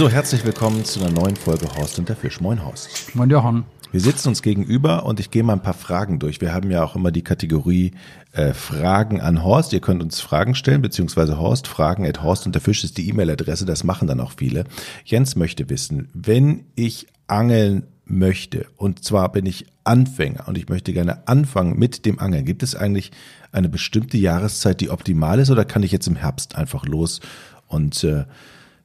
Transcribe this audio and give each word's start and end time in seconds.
So, 0.00 0.08
herzlich 0.08 0.46
willkommen 0.46 0.82
zu 0.86 0.98
einer 0.98 1.10
neuen 1.10 1.36
Folge 1.36 1.68
Horst 1.76 1.98
und 1.98 2.08
der 2.08 2.16
Fisch. 2.16 2.40
Moin 2.40 2.64
Horst. 2.64 3.14
Moin 3.14 3.28
Johann. 3.28 3.64
Wir 3.92 4.00
sitzen 4.00 4.28
uns 4.28 4.40
gegenüber 4.40 5.04
und 5.04 5.20
ich 5.20 5.30
gehe 5.30 5.42
mal 5.42 5.52
ein 5.52 5.62
paar 5.62 5.74
Fragen 5.74 6.18
durch. 6.18 6.40
Wir 6.40 6.54
haben 6.54 6.70
ja 6.70 6.82
auch 6.82 6.96
immer 6.96 7.10
die 7.10 7.20
Kategorie 7.20 7.92
äh, 8.32 8.54
Fragen 8.54 9.20
an 9.20 9.44
Horst. 9.44 9.74
Ihr 9.74 9.82
könnt 9.82 10.02
uns 10.02 10.22
Fragen 10.22 10.54
stellen, 10.54 10.80
beziehungsweise 10.80 11.38
Horst, 11.38 11.68
Fragen 11.68 12.06
at 12.06 12.22
Horst 12.22 12.46
und 12.46 12.54
der 12.54 12.62
Fisch 12.62 12.82
ist 12.82 12.96
die 12.96 13.10
E-Mail-Adresse. 13.10 13.66
Das 13.66 13.84
machen 13.84 14.08
dann 14.08 14.20
auch 14.20 14.32
viele. 14.34 14.64
Jens 15.04 15.36
möchte 15.36 15.68
wissen, 15.68 16.08
wenn 16.14 16.64
ich 16.76 17.06
angeln 17.26 17.86
möchte, 18.06 18.68
und 18.78 19.04
zwar 19.04 19.30
bin 19.30 19.44
ich 19.44 19.66
Anfänger 19.84 20.48
und 20.48 20.56
ich 20.56 20.70
möchte 20.70 20.94
gerne 20.94 21.28
anfangen 21.28 21.78
mit 21.78 22.06
dem 22.06 22.18
Angeln, 22.20 22.46
gibt 22.46 22.62
es 22.62 22.74
eigentlich 22.74 23.12
eine 23.52 23.68
bestimmte 23.68 24.16
Jahreszeit, 24.16 24.80
die 24.80 24.88
optimal 24.88 25.40
ist 25.40 25.50
oder 25.50 25.66
kann 25.66 25.82
ich 25.82 25.92
jetzt 25.92 26.08
im 26.08 26.16
Herbst 26.16 26.56
einfach 26.56 26.86
los 26.86 27.20
und 27.66 28.02
äh, 28.02 28.24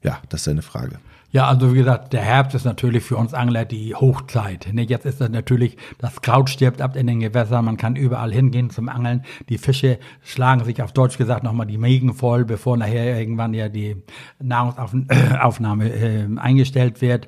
ja, 0.05 0.21
das 0.29 0.41
ist 0.41 0.47
eine 0.47 0.61
Frage. 0.61 0.99
Ja, 1.35 1.47
also 1.47 1.73
wie 1.73 1.79
gesagt, 1.79 2.13
der 2.13 2.21
Herbst 2.21 2.55
ist 2.55 2.63
natürlich 2.63 3.03
für 3.03 3.17
uns 3.17 3.33
Angler 3.33 3.65
die 3.65 3.93
Hochzeit. 3.93 4.67
Jetzt 4.73 5.05
ist 5.05 5.19
das 5.19 5.29
natürlich, 5.29 5.75
das 5.97 6.21
Kraut 6.21 6.49
stirbt 6.49 6.81
ab 6.81 6.95
in 6.95 7.07
den 7.07 7.19
Gewässern, 7.19 7.65
man 7.65 7.75
kann 7.75 7.97
überall 7.97 8.31
hingehen 8.31 8.69
zum 8.69 8.87
Angeln. 8.87 9.25
Die 9.49 9.57
Fische 9.57 9.99
schlagen 10.23 10.63
sich 10.63 10.81
auf 10.81 10.93
Deutsch 10.93 11.17
gesagt 11.17 11.43
nochmal 11.43 11.67
die 11.67 11.77
Mägen 11.77 12.13
voll, 12.13 12.45
bevor 12.45 12.77
nachher 12.77 13.19
irgendwann 13.19 13.53
ja 13.53 13.67
die 13.67 13.97
Nahrungsaufnahme 14.39 15.91
äh, 15.93 16.27
eingestellt 16.37 17.01
wird. 17.01 17.27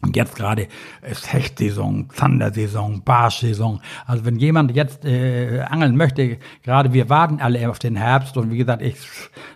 Und 0.00 0.14
jetzt 0.14 0.36
gerade 0.36 0.68
ist 1.02 1.32
Hechtsaison, 1.32 2.08
Zandersaison, 2.10 3.02
Barschsaison. 3.02 3.80
Also 4.06 4.24
wenn 4.24 4.36
jemand 4.36 4.74
jetzt 4.76 5.04
äh, 5.04 5.60
angeln 5.62 5.96
möchte, 5.96 6.38
gerade 6.62 6.92
wir 6.92 7.08
warten 7.08 7.40
alle 7.40 7.68
auf 7.68 7.80
den 7.80 7.96
Herbst 7.96 8.36
und 8.36 8.52
wie 8.52 8.58
gesagt, 8.58 8.80
ich, 8.80 8.96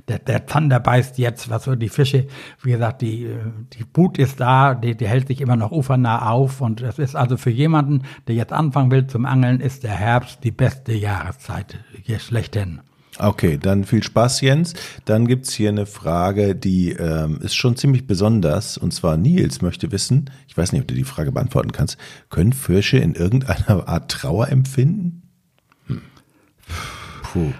der, 0.08 0.19
der 0.19 0.47
Zander 0.48 0.81
beißt 0.81 1.19
jetzt, 1.19 1.48
was 1.48 1.64
so 1.64 1.77
die 1.77 1.89
Fische, 1.89 2.27
wie 2.62 2.72
gesagt, 2.72 3.03
die, 3.03 3.28
die 3.72 3.84
Brut 3.84 4.19
ist 4.19 4.41
da, 4.41 4.75
die, 4.75 4.97
die 4.97 5.06
hält 5.06 5.28
sich 5.28 5.41
immer 5.41 5.55
noch 5.56 5.70
ufernah 5.70 6.31
auf 6.31 6.61
und 6.61 6.81
es 6.81 6.98
ist 6.98 7.14
also 7.14 7.36
für 7.36 7.50
jemanden, 7.50 8.03
der 8.27 8.34
jetzt 8.34 8.53
anfangen 8.53 8.91
will 8.91 9.06
zum 9.06 9.27
Angeln, 9.27 9.61
ist 9.61 9.84
der 9.84 9.92
Herbst 9.94 10.42
die 10.42 10.50
beste 10.50 10.92
Jahreszeit 10.92 11.78
hier 12.03 12.19
schlechthin. 12.19 12.81
Okay, 13.18 13.58
dann 13.58 13.84
viel 13.84 14.02
Spaß, 14.02 14.41
Jens. 14.41 14.72
Dann 15.05 15.27
gibt's 15.27 15.52
hier 15.52 15.68
eine 15.68 15.84
Frage, 15.86 16.55
die 16.55 16.92
ähm, 16.92 17.41
ist 17.42 17.54
schon 17.54 17.77
ziemlich 17.77 18.06
besonders. 18.06 18.78
Und 18.78 18.92
zwar 18.92 19.16
Nils 19.16 19.60
möchte 19.60 19.92
wissen, 19.92 20.30
ich 20.48 20.56
weiß 20.56 20.72
nicht, 20.72 20.82
ob 20.82 20.88
du 20.88 20.94
die 20.94 21.04
Frage 21.04 21.30
beantworten 21.30 21.72
kannst, 21.72 21.98
können 22.30 22.52
Fische 22.52 22.98
in 22.98 23.14
irgendeiner 23.14 23.86
Art 23.86 24.10
Trauer 24.10 24.48
empfinden? 24.48 25.22
Hm. 25.86 26.02
Puh. 27.22 27.52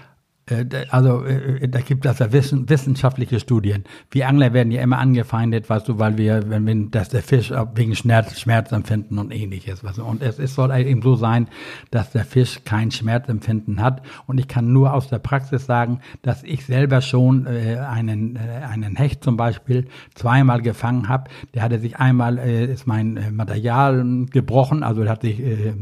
Äh, 0.45 0.65
also 0.89 1.23
äh, 1.23 1.67
da 1.67 1.79
gibt 1.79 2.05
es 2.05 2.19
ja 2.19 2.31
wissenschaftliche 2.31 3.39
Studien. 3.39 3.85
Wir 4.11 4.27
Angler 4.27 4.53
werden 4.53 4.71
ja 4.71 4.81
immer 4.81 4.97
angefeindet, 4.97 5.69
weißt 5.69 5.87
du, 5.87 5.99
weil 5.99 6.17
wir, 6.17 6.49
wenn 6.49 6.65
wir, 6.65 6.89
dass 6.89 7.09
der 7.09 7.21
Fisch 7.21 7.51
wegen 7.75 7.95
Schmerz, 7.95 8.39
Schmerzempfinden 8.39 9.17
und 9.19 9.31
ähnliches, 9.31 9.83
weißt 9.83 9.99
du. 9.99 10.03
Und 10.03 10.21
es, 10.21 10.39
es 10.39 10.55
soll 10.55 10.71
eben 10.71 11.01
so 11.01 11.15
sein, 11.15 11.47
dass 11.91 12.11
der 12.11 12.25
Fisch 12.25 12.61
kein 12.65 12.91
Schmerzempfinden 12.91 13.81
hat. 13.81 14.01
Und 14.27 14.39
ich 14.39 14.47
kann 14.47 14.73
nur 14.73 14.93
aus 14.93 15.07
der 15.07 15.19
Praxis 15.19 15.65
sagen, 15.65 15.99
dass 16.21 16.43
ich 16.43 16.65
selber 16.65 17.01
schon 17.01 17.45
äh, 17.45 17.77
einen, 17.77 18.35
äh, 18.35 18.65
einen 18.65 18.95
Hecht 18.95 19.23
zum 19.23 19.37
Beispiel 19.37 19.87
zweimal 20.13 20.61
gefangen 20.61 21.07
habe. 21.07 21.29
Der 21.53 21.63
hatte 21.63 21.79
sich 21.79 21.97
einmal, 21.97 22.37
äh, 22.37 22.65
ist 22.65 22.87
mein 22.87 23.17
äh, 23.17 23.31
Material 23.31 24.25
gebrochen, 24.29 24.83
also 24.83 25.03
der 25.03 25.11
hat 25.11 25.21
sich 25.21 25.39
äh, 25.39 25.69
äh, 25.69 25.73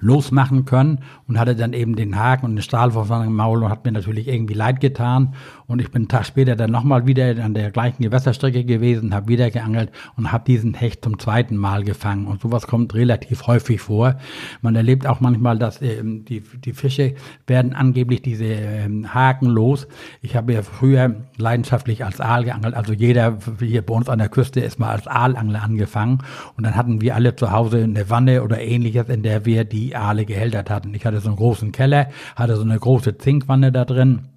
losmachen 0.00 0.64
können 0.64 1.00
und 1.26 1.38
hatte 1.38 1.56
dann 1.56 1.72
eben 1.72 1.96
den 1.96 2.16
Haken 2.16 2.46
und 2.46 2.56
den 2.56 2.62
Stahlwurf 2.62 3.10
im 3.10 3.34
Maul 3.34 3.62
und 3.62 3.70
hat 3.70 3.84
mir 3.84 3.92
natürlich 3.92 4.28
irgendwie 4.28 4.54
leid 4.54 4.80
getan. 4.80 5.34
Und 5.66 5.80
ich 5.80 5.90
bin 5.90 6.02
einen 6.02 6.08
Tag 6.08 6.26
später 6.26 6.56
dann 6.56 6.70
nochmal 6.70 7.06
wieder 7.06 7.42
an 7.44 7.54
der 7.54 7.70
gleichen 7.70 8.02
Gewässerstrecke 8.02 8.64
gewesen, 8.64 9.14
habe 9.14 9.28
wieder 9.28 9.50
geangelt 9.50 9.90
und 10.16 10.32
habe 10.32 10.44
diesen 10.44 10.74
Hecht 10.74 11.04
zum 11.04 11.18
zweiten 11.18 11.56
Mal 11.56 11.84
gefangen. 11.84 12.26
Und 12.26 12.40
sowas 12.40 12.66
kommt 12.66 12.94
relativ 12.94 13.46
häufig 13.46 13.80
vor. 13.80 14.16
Man 14.62 14.74
erlebt 14.74 15.06
auch 15.06 15.20
manchmal, 15.20 15.58
dass 15.58 15.80
ähm, 15.82 16.24
die, 16.24 16.40
die 16.40 16.72
Fische 16.72 17.14
werden 17.46 17.72
angeblich 17.72 18.22
diese 18.22 18.44
ähm, 18.44 19.14
Haken 19.14 19.46
los. 19.46 19.86
Ich 20.22 20.36
habe 20.36 20.52
ja 20.52 20.62
früher 20.62 21.14
leidenschaftlich 21.36 22.04
als 22.04 22.20
Aal 22.20 22.44
geangelt. 22.44 22.74
Also 22.74 22.92
jeder 22.92 23.38
hier 23.60 23.82
bei 23.82 23.94
uns 23.94 24.08
an 24.08 24.18
der 24.18 24.28
Küste 24.28 24.60
ist 24.60 24.78
mal 24.78 24.90
als 24.90 25.06
Aalangler 25.06 25.62
angefangen. 25.62 26.18
Und 26.56 26.64
dann 26.64 26.76
hatten 26.76 27.00
wir 27.00 27.14
alle 27.14 27.36
zu 27.36 27.52
Hause 27.52 27.82
eine 27.84 28.10
Wanne 28.10 28.42
oder 28.42 28.60
ähnliches, 28.60 29.08
in 29.08 29.22
der 29.22 29.44
wir 29.46 29.64
die 29.72 29.96
Aale 29.96 30.24
gehältert 30.24 30.70
hatten. 30.70 30.94
Ich 30.94 31.06
hatte 31.06 31.20
so 31.20 31.28
einen 31.28 31.36
großen 31.36 31.72
Keller, 31.72 32.08
hatte 32.36 32.56
so 32.56 32.62
eine 32.62 32.78
große 32.78 33.18
Zinkwanne 33.18 33.72
da 33.72 33.84
drin. 33.84 34.28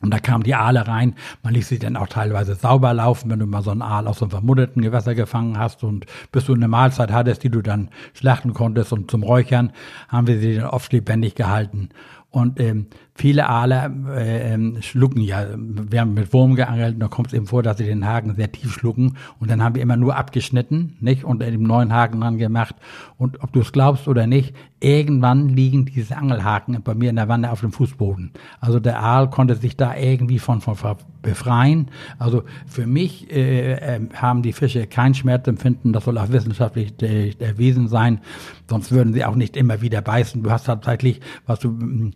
Und 0.00 0.12
da 0.12 0.18
kamen 0.18 0.44
die 0.44 0.54
Aale 0.54 0.86
rein. 0.86 1.14
Man 1.42 1.54
ließ 1.54 1.68
sie 1.68 1.78
dann 1.78 1.96
auch 1.96 2.08
teilweise 2.08 2.56
sauber 2.56 2.92
laufen, 2.92 3.30
wenn 3.30 3.38
du 3.38 3.46
mal 3.46 3.62
so 3.62 3.70
einen 3.70 3.80
Aal 3.80 4.06
aus 4.06 4.18
so 4.18 4.26
einem 4.26 4.32
vermutteten 4.32 4.82
Gewässer 4.82 5.14
gefangen 5.14 5.58
hast 5.58 5.82
und 5.82 6.04
bis 6.30 6.44
du 6.44 6.52
eine 6.52 6.68
Mahlzeit 6.68 7.10
hattest, 7.10 7.42
die 7.42 7.48
du 7.48 7.62
dann 7.62 7.88
schlachten 8.12 8.52
konntest 8.52 8.92
und 8.92 9.10
zum 9.10 9.22
Räuchern, 9.22 9.72
haben 10.08 10.26
wir 10.26 10.38
sie 10.38 10.56
dann 10.56 10.66
oft 10.66 10.92
lebendig 10.92 11.36
gehalten. 11.36 11.88
Und 12.34 12.58
ähm, 12.58 12.86
viele 13.14 13.48
Aale 13.48 13.94
äh, 14.08 14.54
ähm, 14.54 14.78
schlucken 14.82 15.20
ja. 15.20 15.46
Wir 15.56 16.00
haben 16.00 16.14
mit 16.14 16.32
Wurm 16.32 16.56
geangelt 16.56 16.94
und 16.94 17.00
da 17.00 17.06
kommt 17.06 17.28
es 17.28 17.32
eben 17.32 17.46
vor, 17.46 17.62
dass 17.62 17.78
sie 17.78 17.84
den 17.84 18.04
Haken 18.04 18.34
sehr 18.34 18.50
tief 18.50 18.72
schlucken. 18.72 19.16
Und 19.38 19.52
dann 19.52 19.62
haben 19.62 19.76
wir 19.76 19.82
immer 19.82 19.96
nur 19.96 20.16
abgeschnitten, 20.16 20.96
nicht? 20.98 21.22
Und 21.22 21.42
den 21.42 21.62
neuen 21.62 21.92
Haken 21.92 22.20
dran 22.20 22.38
gemacht. 22.38 22.74
Und 23.18 23.40
ob 23.44 23.52
du 23.52 23.60
es 23.60 23.70
glaubst 23.70 24.08
oder 24.08 24.26
nicht, 24.26 24.52
irgendwann 24.80 25.48
liegen 25.48 25.84
diese 25.84 26.16
Angelhaken 26.16 26.82
bei 26.82 26.94
mir 26.94 27.10
in 27.10 27.16
der 27.16 27.28
Wanne 27.28 27.52
auf 27.52 27.60
dem 27.60 27.70
Fußboden. 27.70 28.32
Also 28.60 28.80
der 28.80 29.00
Aal 29.00 29.30
konnte 29.30 29.54
sich 29.54 29.76
da 29.76 29.94
irgendwie 29.96 30.40
von, 30.40 30.60
von, 30.60 30.74
von 30.74 30.96
befreien. 31.22 31.92
Also 32.18 32.42
für 32.66 32.88
mich 32.88 33.30
äh, 33.30 33.74
äh, 33.74 34.00
haben 34.12 34.42
die 34.42 34.52
Fische 34.52 34.88
kein 34.88 35.14
Schmerzempfinden. 35.14 35.92
Das 35.92 36.04
soll 36.04 36.18
auch 36.18 36.30
wissenschaftlich 36.30 37.00
äh, 37.00 37.30
erwiesen 37.38 37.86
sein. 37.86 38.20
Sonst 38.68 38.92
würden 38.92 39.12
sie 39.12 39.24
auch 39.24 39.34
nicht 39.34 39.56
immer 39.56 39.80
wieder 39.80 40.00
beißen. 40.00 40.42
Du 40.42 40.50
hast 40.50 40.64
tatsächlich, 40.64 41.20
was 41.46 41.60
du 41.60 42.12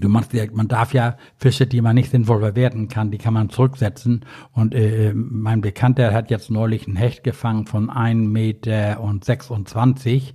Du 0.00 0.08
machst 0.08 0.32
ja, 0.32 0.44
man 0.52 0.68
darf 0.68 0.94
ja 0.94 1.16
Fische, 1.36 1.66
die 1.66 1.80
man 1.80 1.94
nicht 1.94 2.10
sinnvoll 2.10 2.40
verwerten 2.40 2.88
kann, 2.88 3.10
die 3.10 3.18
kann 3.18 3.34
man 3.34 3.50
zurücksetzen. 3.50 4.24
Und 4.52 4.74
äh, 4.74 5.12
mein 5.14 5.60
Bekannter 5.60 6.12
hat 6.12 6.30
jetzt 6.30 6.50
neulich 6.50 6.86
ein 6.86 6.96
Hecht 6.96 7.24
gefangen 7.24 7.66
von 7.66 7.90
1,26 7.90 8.28
Meter 8.28 9.00
und 9.00 9.24
26. 9.24 10.34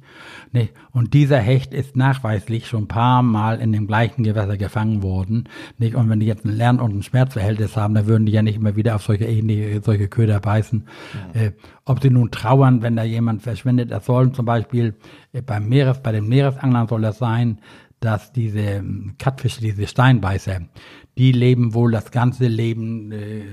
Ne? 0.52 0.70
Und 0.92 1.14
dieser 1.14 1.40
Hecht 1.40 1.74
ist 1.74 1.96
nachweislich 1.96 2.68
schon 2.68 2.84
ein 2.84 2.88
paar 2.88 3.24
Mal 3.24 3.60
in 3.60 3.72
dem 3.72 3.88
gleichen 3.88 4.24
Gewässer 4.24 4.58
gefangen 4.58 5.04
worden. 5.04 5.50
Nicht? 5.78 5.96
Und 5.96 6.10
wenn 6.10 6.20
die 6.20 6.26
jetzt 6.26 6.46
ein 6.46 6.56
Lern- 6.56 6.80
und 6.80 6.96
ein 6.96 7.04
Schmerzverhältnis 7.04 7.78
haben, 7.78 7.94
dann 7.94 8.08
würden 8.08 8.26
die 8.26 8.32
ja 8.32 8.42
nicht 8.42 8.56
immer 8.56 8.76
wieder 8.76 8.96
auf 8.96 9.04
solche 9.04 9.26
ähnliche, 9.26 9.82
solche 9.82 10.08
Köder 10.08 10.40
beißen. 10.40 10.88
Ja. 11.34 11.42
Äh, 11.42 11.52
ob 11.86 12.02
sie 12.02 12.10
nun 12.10 12.32
trauern, 12.32 12.82
wenn 12.82 12.96
da 12.96 13.04
jemand 13.04 13.42
verschwindet, 13.42 13.92
das 13.92 14.06
sollen 14.06 14.34
zum 14.34 14.46
Beispiel 14.46 14.96
äh, 15.34 15.42
beim 15.42 15.68
Meeres, 15.68 16.02
bei 16.02 16.12
den 16.12 16.28
Meeresanglern 16.30 16.88
soll 16.88 17.02
das 17.02 17.18
sein, 17.18 17.60
dass 18.04 18.34
diese 18.34 18.60
ähm, 18.60 19.16
Kattfische, 19.18 19.62
diese 19.62 19.88
Steinbeißer, 19.88 20.62
die 21.18 21.32
leben 21.32 21.74
wohl 21.74 21.92
das 21.92 22.12
ganze 22.12 22.48
Leben 22.48 23.12
äh, 23.12 23.44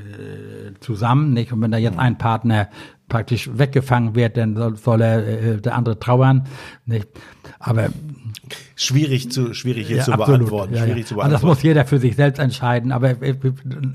zusammen, 0.80 1.32
nicht? 1.32 1.52
Und 1.52 1.60
wenn 1.60 1.70
da 1.70 1.78
jetzt 1.78 1.98
ein 1.98 2.18
Partner 2.18 2.68
praktisch 3.08 3.50
weggefangen 3.52 4.14
wird, 4.14 4.36
dann 4.36 4.56
soll, 4.56 4.76
soll 4.76 5.02
er 5.02 5.26
äh, 5.26 5.60
der 5.60 5.76
andere 5.76 5.98
trauern, 5.98 6.48
nicht? 6.86 7.06
Aber 7.58 7.90
schwierig 8.74 9.30
zu 9.30 9.54
schwierig 9.54 9.86
hier 9.86 9.98
ja, 9.98 10.04
zu 10.04 10.12
absolut, 10.12 10.40
beantworten, 10.40 10.74
ja, 10.74 10.84
schwierig 10.84 11.02
ja. 11.02 11.06
zu 11.06 11.14
beantworten. 11.14 11.34
Also 11.34 11.46
das 11.46 11.56
muss 11.56 11.62
jeder 11.62 11.84
für 11.84 11.98
sich 11.98 12.16
selbst 12.16 12.38
entscheiden. 12.38 12.90
Aber 12.90 13.22
äh, 13.22 13.36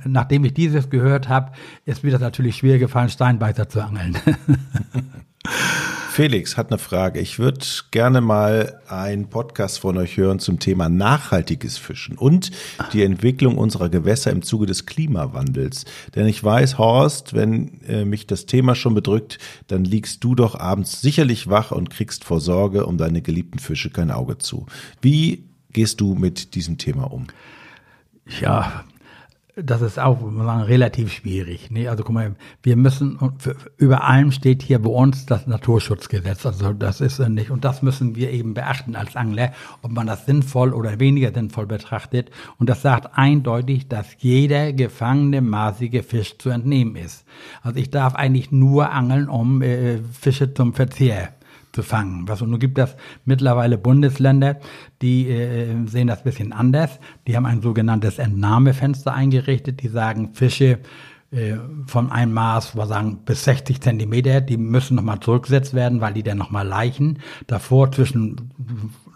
nachdem 0.06 0.46
ich 0.46 0.54
dieses 0.54 0.90
gehört 0.90 1.28
habe, 1.28 1.52
ist 1.86 2.04
mir 2.04 2.12
das 2.12 2.22
natürlich 2.22 2.58
schwer 2.58 2.80
gefallen, 2.80 3.10
Steinbeißer 3.10 3.68
zu 3.68 3.84
angeln. 3.84 4.18
Felix 6.16 6.56
hat 6.56 6.72
eine 6.72 6.78
Frage. 6.78 7.20
Ich 7.20 7.40
würde 7.40 7.60
gerne 7.92 8.22
mal 8.22 8.80
einen 8.88 9.28
Podcast 9.28 9.80
von 9.80 9.98
euch 9.98 10.16
hören 10.16 10.40
zum 10.40 10.60
Thema 10.60 10.88
nachhaltiges 10.88 11.78
Fischen 11.78 12.18
und 12.18 12.52
die 12.94 13.04
Entwicklung 13.04 13.58
unserer 13.58 13.90
Gewässer 13.90 14.32
im 14.32 14.42
Zuge 14.42 14.66
des 14.66 14.86
Klimawandels. 14.86 15.84
Denn 16.16 16.26
ich 16.26 16.42
weiß, 16.42 16.78
Horst, 16.78 17.34
wenn 17.34 17.82
äh, 17.82 18.06
mich 18.06 18.28
das 18.28 18.46
Thema 18.46 18.76
schon 18.76 18.94
bedrückt, 18.94 19.40
dann 19.68 19.84
liegst 19.84 20.24
du 20.24 20.36
doch 20.36 20.58
abends 20.58 21.02
sicherlich 21.02 21.50
wach 21.50 21.74
und 21.74 21.90
kriegst 21.90 22.24
vor 22.24 22.40
Sorge 22.40 22.86
um 22.86 22.98
deine 22.98 23.22
geliebten 23.22 23.60
Fische 23.60 23.90
kein 23.90 24.10
Auge 24.10 24.38
zu. 24.38 24.68
Wie 25.02 25.44
gehst 25.74 26.00
du 26.00 26.16
mit 26.16 26.56
diesem 26.56 26.78
Thema 26.78 27.12
um? 27.12 27.28
Ja, 28.40 28.86
das 29.56 29.82
ist 29.82 30.00
auch 30.00 30.20
sagen, 30.20 30.62
relativ 30.64 31.14
schwierig. 31.14 31.72
Ne? 31.72 31.88
Also 31.88 32.04
guck 32.04 32.14
mal, 32.14 32.36
wir 32.62 32.76
müssen, 32.76 33.18
über 33.78 34.04
allem 34.04 34.32
steht 34.32 34.62
hier 34.62 34.80
bei 34.80 34.90
uns 34.90 35.26
das 35.26 35.48
Naturschutzgesetz. 35.48 36.46
Also 36.46 36.74
das 36.74 37.00
ist 37.00 37.20
nicht, 37.20 37.52
und 37.52 37.64
das 37.64 37.82
müssen 37.82 38.16
wir 38.16 38.32
eben 38.32 38.54
beachten 38.54 38.96
als 38.96 39.16
Angler, 39.16 39.54
ob 39.82 39.92
man 39.92 40.08
das 40.08 40.26
sinnvoll 40.26 40.74
oder 40.74 41.00
weniger 41.00 41.32
sinnvoll 41.34 41.68
betrachtet. 41.68 42.32
Und 42.58 42.70
das 42.70 42.82
sagt 42.82 43.18
eindeutig, 43.18 43.88
dass 43.88 44.08
jeder 44.20 44.74
gefangene 44.74 45.42
maßige 45.42 46.04
Fisch 46.06 46.38
zu 46.38 46.50
entnehmen 46.50 46.98
ist. 46.98 47.26
Also 47.62 47.80
ich 47.80 47.90
darf 47.90 48.16
eigentlich 48.16 48.52
nur 48.52 48.92
angeln, 48.92 49.30
um 49.30 49.62
äh, 49.62 50.00
Fische 50.00 50.54
zum 50.54 50.74
Verzehr 50.74 51.35
zu 51.76 51.84
fangen. 51.84 52.28
Was, 52.28 52.42
und 52.42 52.50
nun 52.50 52.60
gibt 52.60 52.80
es 52.80 52.96
mittlerweile 53.26 53.78
Bundesländer, 53.78 54.58
die 55.02 55.30
äh, 55.30 55.86
sehen 55.86 56.08
das 56.08 56.24
bisschen 56.24 56.54
anders. 56.54 57.00
Die 57.28 57.36
haben 57.36 57.46
ein 57.46 57.62
sogenanntes 57.62 58.18
Entnahmefenster 58.18 59.14
eingerichtet. 59.14 59.84
Die 59.84 59.90
sagen, 59.90 60.34
Fische 60.34 60.80
äh, 61.32 61.58
von 61.86 62.12
einem 62.12 62.34
Maß, 62.34 62.76
wir 62.76 62.88
sagen, 62.88 63.20
bis 63.26 63.44
60 63.44 63.82
Zentimeter, 63.82 64.42
die 64.42 64.58
müssen 64.58 64.96
nochmal 64.96 65.20
zurückgesetzt 65.20 65.74
werden, 65.74 66.02
weil 66.02 66.14
die 66.14 66.24
dann 66.24 66.38
nochmal 66.38 66.66
leichen. 66.66 67.20
Davor 67.46 67.92
zwischen 67.92 68.52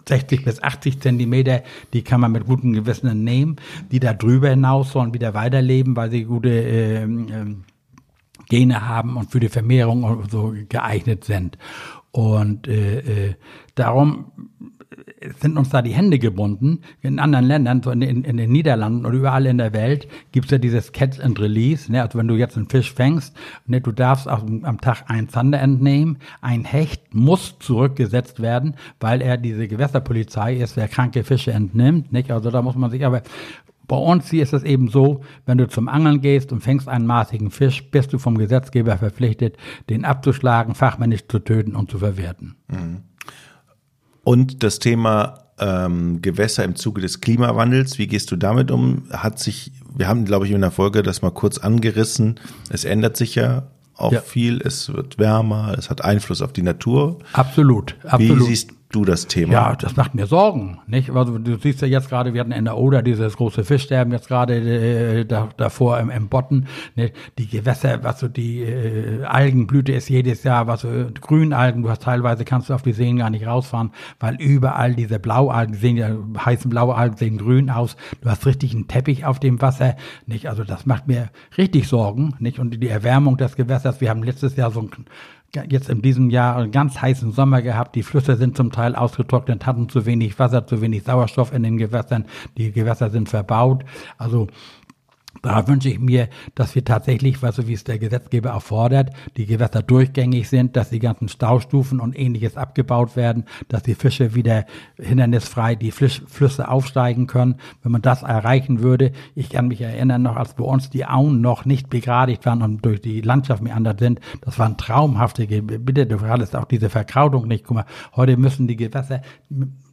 60 0.06 0.44
bis 0.44 0.62
80 0.62 1.00
Zentimeter, 1.00 1.62
die 1.92 2.02
kann 2.02 2.20
man 2.20 2.32
mit 2.32 2.46
gutem 2.46 2.72
Gewissen 2.74 3.24
nehmen. 3.24 3.56
Die 3.90 4.00
da 4.00 4.12
drüber 4.12 4.50
hinaus 4.50 4.92
sollen 4.92 5.14
wieder 5.14 5.34
weiterleben, 5.34 5.96
weil 5.96 6.10
sie 6.10 6.24
gute 6.24 6.50
äh, 6.50 7.04
äh, 7.04 7.56
Gene 8.50 8.86
haben 8.86 9.16
und 9.16 9.30
für 9.30 9.40
die 9.40 9.48
Vermehrung 9.48 10.28
so 10.28 10.54
geeignet 10.68 11.24
sind. 11.24 11.56
Und 12.12 12.66
äh, 12.66 13.28
äh, 13.28 13.34
darum 13.74 14.32
sind 15.40 15.56
uns 15.56 15.68
da 15.70 15.82
die 15.82 15.92
Hände 15.92 16.18
gebunden. 16.18 16.80
In 17.00 17.18
anderen 17.18 17.44
Ländern, 17.44 17.82
so 17.82 17.90
in, 17.90 18.02
in, 18.02 18.24
in 18.24 18.36
den 18.36 18.50
Niederlanden 18.50 19.06
oder 19.06 19.16
überall 19.16 19.46
in 19.46 19.58
der 19.58 19.72
Welt, 19.72 20.08
gibt's 20.32 20.50
ja 20.50 20.58
dieses 20.58 20.92
Catch 20.92 21.20
and 21.20 21.38
Release. 21.40 21.90
Ne? 21.90 22.02
Also 22.02 22.18
wenn 22.18 22.28
du 22.28 22.34
jetzt 22.34 22.56
einen 22.56 22.68
Fisch 22.68 22.92
fängst, 22.92 23.36
ne, 23.66 23.80
du 23.80 23.92
darfst 23.92 24.28
auch 24.28 24.42
am 24.62 24.80
Tag 24.80 25.04
ein 25.08 25.28
Zander 25.28 25.60
entnehmen. 25.60 26.18
Ein 26.40 26.64
Hecht 26.64 27.14
muss 27.14 27.58
zurückgesetzt 27.58 28.40
werden, 28.40 28.74
weil 28.98 29.20
er 29.22 29.36
diese 29.36 29.68
Gewässerpolizei 29.68 30.56
ist, 30.56 30.76
wer 30.76 30.88
kranke 30.88 31.22
Fische 31.22 31.52
entnimmt. 31.52 32.12
Nicht? 32.12 32.30
Also 32.30 32.50
da 32.50 32.62
muss 32.62 32.76
man 32.76 32.90
sich 32.90 33.04
aber 33.04 33.22
bei 33.90 33.96
uns 33.96 34.30
hier 34.30 34.44
ist 34.44 34.52
es 34.52 34.62
eben 34.62 34.86
so, 34.86 35.22
wenn 35.46 35.58
du 35.58 35.66
zum 35.66 35.88
Angeln 35.88 36.20
gehst 36.20 36.52
und 36.52 36.60
fängst 36.60 36.86
einen 36.86 37.06
maßigen 37.06 37.50
Fisch, 37.50 37.90
bist 37.90 38.12
du 38.12 38.18
vom 38.18 38.38
Gesetzgeber 38.38 38.96
verpflichtet, 38.96 39.56
den 39.88 40.04
abzuschlagen, 40.04 40.76
fachmännisch 40.76 41.26
zu 41.26 41.40
töten 41.40 41.74
und 41.74 41.90
zu 41.90 41.98
verwerten. 41.98 42.54
Mhm. 42.68 43.00
Und 44.22 44.62
das 44.62 44.78
Thema 44.78 45.46
ähm, 45.58 46.22
Gewässer 46.22 46.62
im 46.62 46.76
Zuge 46.76 47.00
des 47.00 47.20
Klimawandels, 47.20 47.98
wie 47.98 48.06
gehst 48.06 48.30
du 48.30 48.36
damit 48.36 48.70
um? 48.70 49.08
Hat 49.10 49.40
sich, 49.40 49.72
wir 49.92 50.06
haben, 50.06 50.24
glaube 50.24 50.46
ich, 50.46 50.52
in 50.52 50.60
der 50.60 50.70
Folge 50.70 51.02
das 51.02 51.20
mal 51.22 51.32
kurz 51.32 51.58
angerissen. 51.58 52.38
Es 52.70 52.84
ändert 52.84 53.16
sich 53.16 53.34
ja 53.34 53.72
auch 53.96 54.12
ja. 54.12 54.20
viel, 54.20 54.62
es 54.64 54.92
wird 54.92 55.18
wärmer, 55.18 55.74
es 55.76 55.90
hat 55.90 56.04
Einfluss 56.04 56.42
auf 56.42 56.52
die 56.52 56.62
Natur. 56.62 57.18
Absolut, 57.32 57.96
absolut. 58.04 58.38
Wie 58.38 58.44
siehst 58.44 58.70
du 58.90 59.04
das 59.04 59.26
Thema? 59.26 59.52
Ja, 59.52 59.76
das 59.76 59.96
macht 59.96 60.14
mir 60.14 60.26
Sorgen, 60.26 60.78
nicht? 60.86 61.10
Also 61.10 61.38
du 61.38 61.56
siehst 61.58 61.80
ja 61.80 61.88
jetzt 61.88 62.08
gerade, 62.08 62.34
wir 62.34 62.40
hatten 62.40 62.52
in 62.52 62.64
der 62.64 62.76
Oder 62.76 63.02
dieses 63.02 63.36
große 63.36 63.64
Fischsterben 63.64 64.12
jetzt 64.12 64.28
gerade 64.28 64.56
äh, 64.56 65.24
da, 65.24 65.48
davor 65.56 65.98
im, 66.00 66.10
im 66.10 66.28
Botten, 66.28 66.66
ne? 66.96 67.12
die 67.38 67.48
Gewässer, 67.48 68.02
was 68.02 68.20
so 68.20 68.28
die 68.28 68.62
äh, 68.62 69.24
Algenblüte 69.24 69.92
ist 69.92 70.08
jedes 70.08 70.42
Jahr, 70.42 70.66
was 70.66 70.82
so 70.82 70.88
Grünalgen, 71.20 71.82
du 71.82 71.90
hast 71.90 72.02
teilweise 72.02 72.44
kannst 72.44 72.68
du 72.68 72.74
auf 72.74 72.82
die 72.82 72.92
Seen 72.92 73.18
gar 73.18 73.30
nicht 73.30 73.46
rausfahren, 73.46 73.92
weil 74.18 74.36
überall 74.40 74.94
diese 74.94 75.18
Blaualgen 75.18 75.74
sehen 75.74 75.96
ja 75.96 76.10
heißen 76.44 76.70
blaue 76.70 76.94
Algen 76.94 77.16
sehen 77.16 77.38
grün 77.38 77.70
aus. 77.70 77.96
Du 78.20 78.28
hast 78.28 78.46
richtig 78.46 78.74
einen 78.74 78.88
Teppich 78.88 79.24
auf 79.24 79.40
dem 79.40 79.60
Wasser, 79.60 79.96
nicht? 80.26 80.48
Also 80.48 80.64
das 80.64 80.86
macht 80.86 81.06
mir 81.06 81.30
richtig 81.56 81.88
Sorgen, 81.88 82.34
nicht? 82.38 82.58
Und 82.58 82.82
die 82.82 82.88
Erwärmung 82.88 83.36
des 83.36 83.56
Gewässers, 83.56 84.00
wir 84.00 84.10
haben 84.10 84.22
letztes 84.22 84.56
Jahr 84.56 84.70
so 84.70 84.80
ein 84.80 84.90
jetzt 85.68 85.88
in 85.88 86.02
diesem 86.02 86.30
Jahr 86.30 86.56
einen 86.56 86.70
ganz 86.70 87.00
heißen 87.00 87.32
Sommer 87.32 87.62
gehabt. 87.62 87.94
Die 87.96 88.02
Flüsse 88.02 88.36
sind 88.36 88.56
zum 88.56 88.72
Teil 88.72 88.94
ausgetrocknet, 88.94 89.66
hatten 89.66 89.88
zu 89.88 90.06
wenig 90.06 90.38
Wasser, 90.38 90.66
zu 90.66 90.80
wenig 90.80 91.02
Sauerstoff 91.04 91.52
in 91.52 91.62
den 91.62 91.76
Gewässern. 91.76 92.26
Die 92.56 92.72
Gewässer 92.72 93.10
sind 93.10 93.28
verbaut. 93.28 93.84
Also 94.18 94.48
da 95.42 95.66
wünsche 95.68 95.88
ich 95.88 95.98
mir, 95.98 96.28
dass 96.54 96.74
wir 96.74 96.84
tatsächlich, 96.84 97.42
was 97.42 97.56
so 97.56 97.66
wie 97.66 97.72
es 97.72 97.84
der 97.84 97.98
Gesetzgeber 97.98 98.50
erfordert, 98.50 99.10
die 99.36 99.46
Gewässer 99.46 99.82
durchgängig 99.82 100.48
sind, 100.48 100.76
dass 100.76 100.90
die 100.90 100.98
ganzen 100.98 101.28
Staustufen 101.28 102.00
und 102.00 102.18
ähnliches 102.18 102.56
abgebaut 102.56 103.16
werden, 103.16 103.44
dass 103.68 103.82
die 103.82 103.94
Fische 103.94 104.34
wieder 104.34 104.66
hindernisfrei 104.98 105.74
die 105.74 105.92
Flüsse 105.92 106.68
aufsteigen 106.68 107.26
können. 107.26 107.56
Wenn 107.82 107.92
man 107.92 108.02
das 108.02 108.22
erreichen 108.22 108.80
würde, 108.80 109.12
ich 109.34 109.50
kann 109.50 109.68
mich 109.68 109.80
erinnern 109.80 110.22
noch, 110.22 110.36
als 110.36 110.54
bei 110.54 110.64
uns 110.64 110.90
die 110.90 111.06
Auen 111.06 111.40
noch 111.40 111.64
nicht 111.64 111.88
begradigt 111.88 112.44
waren 112.46 112.62
und 112.62 112.84
durch 112.84 113.00
die 113.00 113.20
Landschaft 113.20 113.62
meandert 113.62 114.00
sind, 114.00 114.20
das 114.42 114.58
waren 114.58 114.76
traumhafte 114.76 115.46
Gebiete. 115.46 116.06
Du 116.06 116.20
hattest 116.20 116.54
auch 116.54 116.66
diese 116.66 116.90
Verkrautung 116.90 117.48
nicht. 117.48 117.64
Guck 117.64 117.76
mal, 117.76 117.86
heute 118.14 118.36
müssen 118.36 118.68
die 118.68 118.76
Gewässer 118.76 119.22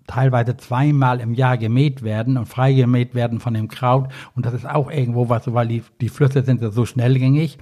teilweise 0.07 0.57
zweimal 0.57 1.19
im 1.19 1.33
Jahr 1.33 1.57
gemäht 1.57 2.01
werden 2.01 2.37
und 2.37 2.47
freigemäht 2.47 3.13
werden 3.13 3.39
von 3.39 3.53
dem 3.53 3.67
Kraut. 3.67 4.09
Und 4.35 4.45
das 4.45 4.53
ist 4.53 4.67
auch 4.67 4.89
irgendwo 4.89 5.29
was, 5.29 5.53
weil 5.53 5.67
die, 5.67 5.83
die 6.01 6.09
Flüsse 6.09 6.43
sind 6.43 6.61
ja 6.61 6.71
so 6.71 6.85
schnellgängig. 6.85 7.57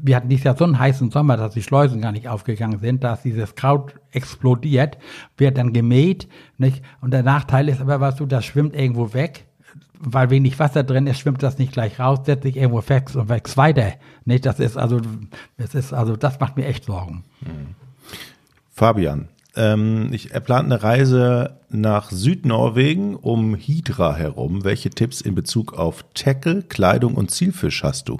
Wir 0.00 0.14
hatten 0.14 0.28
dieses 0.28 0.44
Jahr 0.44 0.56
so 0.56 0.64
einen 0.64 0.78
heißen 0.78 1.10
Sommer, 1.10 1.36
dass 1.36 1.54
die 1.54 1.62
Schleusen 1.62 2.00
gar 2.00 2.12
nicht 2.12 2.28
aufgegangen 2.28 2.78
sind, 2.78 3.02
dass 3.02 3.22
dieses 3.22 3.56
Kraut 3.56 3.94
explodiert, 4.12 4.98
wird 5.36 5.58
dann 5.58 5.72
gemäht, 5.72 6.28
nicht? 6.58 6.84
Und 7.00 7.12
der 7.12 7.24
Nachteil 7.24 7.68
ist 7.68 7.80
aber, 7.80 8.00
was 8.00 8.14
du, 8.14 8.26
das 8.26 8.44
schwimmt 8.44 8.76
irgendwo 8.76 9.14
weg 9.14 9.46
weil 10.00 10.30
wenig 10.30 10.58
Wasser 10.58 10.82
drin 10.82 11.06
ist, 11.06 11.18
schwimmt 11.18 11.42
das 11.42 11.58
nicht 11.58 11.72
gleich 11.72 12.00
raus, 12.00 12.20
setzt 12.24 12.44
sich 12.44 12.56
irgendwo 12.56 12.80
fest 12.80 13.14
und 13.16 13.28
wächst 13.28 13.56
weiter. 13.58 13.92
Nicht, 14.24 14.46
das 14.46 14.58
ist 14.58 14.78
also, 14.78 15.00
das 15.58 15.74
ist 15.74 15.92
also, 15.92 16.16
das 16.16 16.40
macht 16.40 16.56
mir 16.56 16.64
echt 16.64 16.86
Sorgen. 16.86 17.24
Fabian, 18.70 19.28
ähm, 19.60 20.08
ich, 20.12 20.30
plant 20.30 20.72
eine 20.72 20.82
Reise 20.82 21.60
nach 21.68 22.10
Südnorwegen 22.10 23.14
um 23.14 23.54
Hydra 23.54 24.16
herum. 24.16 24.64
Welche 24.64 24.90
Tipps 24.90 25.20
in 25.20 25.34
Bezug 25.34 25.74
auf 25.74 26.04
Tackle, 26.14 26.62
Kleidung 26.62 27.14
und 27.14 27.30
Zielfisch 27.30 27.84
hast 27.84 28.08
du? 28.08 28.16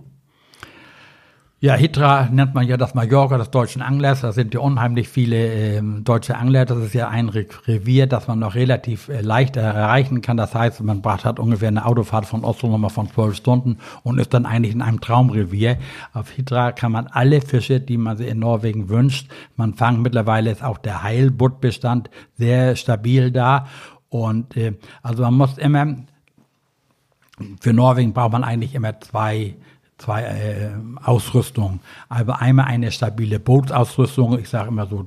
Ja, 1.62 1.74
Hitra 1.74 2.30
nennt 2.32 2.54
man 2.54 2.66
ja 2.66 2.78
das 2.78 2.94
Mallorca 2.94 3.36
des 3.36 3.50
deutschen 3.50 3.82
Anglers. 3.82 4.22
Da 4.22 4.32
sind 4.32 4.54
ja 4.54 4.60
unheimlich 4.60 5.10
viele 5.10 5.36
äh, 5.76 5.82
deutsche 6.00 6.38
Angler. 6.38 6.64
Das 6.64 6.78
ist 6.78 6.94
ja 6.94 7.08
ein 7.10 7.28
Revier, 7.28 8.06
das 8.06 8.28
man 8.28 8.38
noch 8.38 8.54
relativ 8.54 9.10
äh, 9.10 9.20
leicht 9.20 9.58
erreichen 9.58 10.22
kann. 10.22 10.38
Das 10.38 10.54
heißt, 10.54 10.80
man 10.82 11.02
braucht 11.02 11.26
hat 11.26 11.38
ungefähr 11.38 11.68
eine 11.68 11.84
Autofahrt 11.84 12.24
von 12.24 12.44
Oslo 12.44 12.70
nochmal 12.70 12.88
von 12.88 13.10
zwölf 13.10 13.36
Stunden 13.36 13.76
und 14.04 14.18
ist 14.18 14.32
dann 14.32 14.46
eigentlich 14.46 14.74
in 14.74 14.80
einem 14.80 15.02
Traumrevier. 15.02 15.76
Auf 16.14 16.30
Hitra 16.30 16.72
kann 16.72 16.92
man 16.92 17.08
alle 17.08 17.42
Fische, 17.42 17.78
die 17.78 17.98
man 17.98 18.16
sich 18.16 18.28
in 18.28 18.38
Norwegen 18.38 18.88
wünscht. 18.88 19.30
Man 19.56 19.74
fangt 19.74 20.00
mittlerweile 20.00 20.50
ist 20.52 20.64
auch 20.64 20.78
der 20.78 21.02
Heilbuttbestand 21.02 22.08
sehr 22.38 22.74
stabil 22.74 23.32
da. 23.32 23.66
Und 24.08 24.56
äh, 24.56 24.78
also 25.02 25.24
man 25.24 25.34
muss 25.34 25.58
immer, 25.58 25.94
für 27.60 27.74
Norwegen 27.74 28.14
braucht 28.14 28.32
man 28.32 28.44
eigentlich 28.44 28.74
immer 28.74 28.98
zwei 29.00 29.56
zwei 30.00 30.22
äh, 30.22 30.70
Ausrüstungen. 31.02 31.80
Also 32.08 32.32
einmal 32.32 32.66
eine 32.66 32.90
stabile 32.90 33.38
Bootsausrüstung, 33.38 34.38
ich 34.38 34.48
sage 34.48 34.68
immer 34.68 34.86
so 34.86 35.06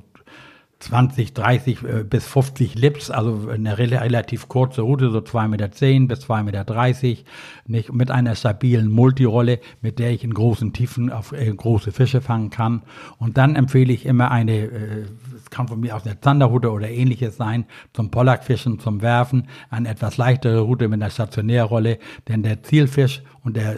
20, 0.84 1.32
30 1.32 1.82
äh, 1.82 2.04
bis 2.04 2.26
50 2.26 2.74
Lips, 2.74 3.10
also 3.10 3.48
eine 3.48 3.78
relativ 3.78 4.48
kurze 4.48 4.82
Route, 4.82 5.10
so 5.10 5.18
2,10 5.18 5.48
Meter 5.48 5.68
bis 5.68 6.20
2,30 6.26 6.42
Meter, 6.44 7.22
nicht, 7.66 7.92
mit 7.92 8.10
einer 8.10 8.34
stabilen 8.34 8.90
Multirolle, 8.90 9.60
mit 9.80 9.98
der 9.98 10.10
ich 10.10 10.24
in 10.24 10.34
großen 10.34 10.72
Tiefen 10.72 11.10
auf 11.10 11.32
äh, 11.32 11.50
große 11.50 11.92
Fische 11.92 12.20
fangen 12.20 12.50
kann. 12.50 12.82
Und 13.18 13.38
dann 13.38 13.56
empfehle 13.56 13.92
ich 13.92 14.04
immer 14.04 14.30
eine, 14.30 14.52
äh, 14.52 15.04
es 15.36 15.48
kann 15.50 15.68
von 15.68 15.80
mir 15.80 15.96
aus 15.96 16.04
eine 16.04 16.20
Zanderroute 16.20 16.70
oder 16.70 16.90
ähnliches 16.90 17.36
sein, 17.36 17.64
zum 17.94 18.10
Pollackfischen, 18.10 18.78
zum 18.78 19.00
Werfen, 19.00 19.48
eine 19.70 19.88
etwas 19.88 20.18
leichtere 20.18 20.60
Route 20.60 20.88
mit 20.88 21.00
einer 21.00 21.10
Stationärrolle, 21.10 21.98
denn 22.28 22.42
der 22.42 22.62
Zielfisch 22.62 23.22
und 23.42 23.56
der 23.56 23.76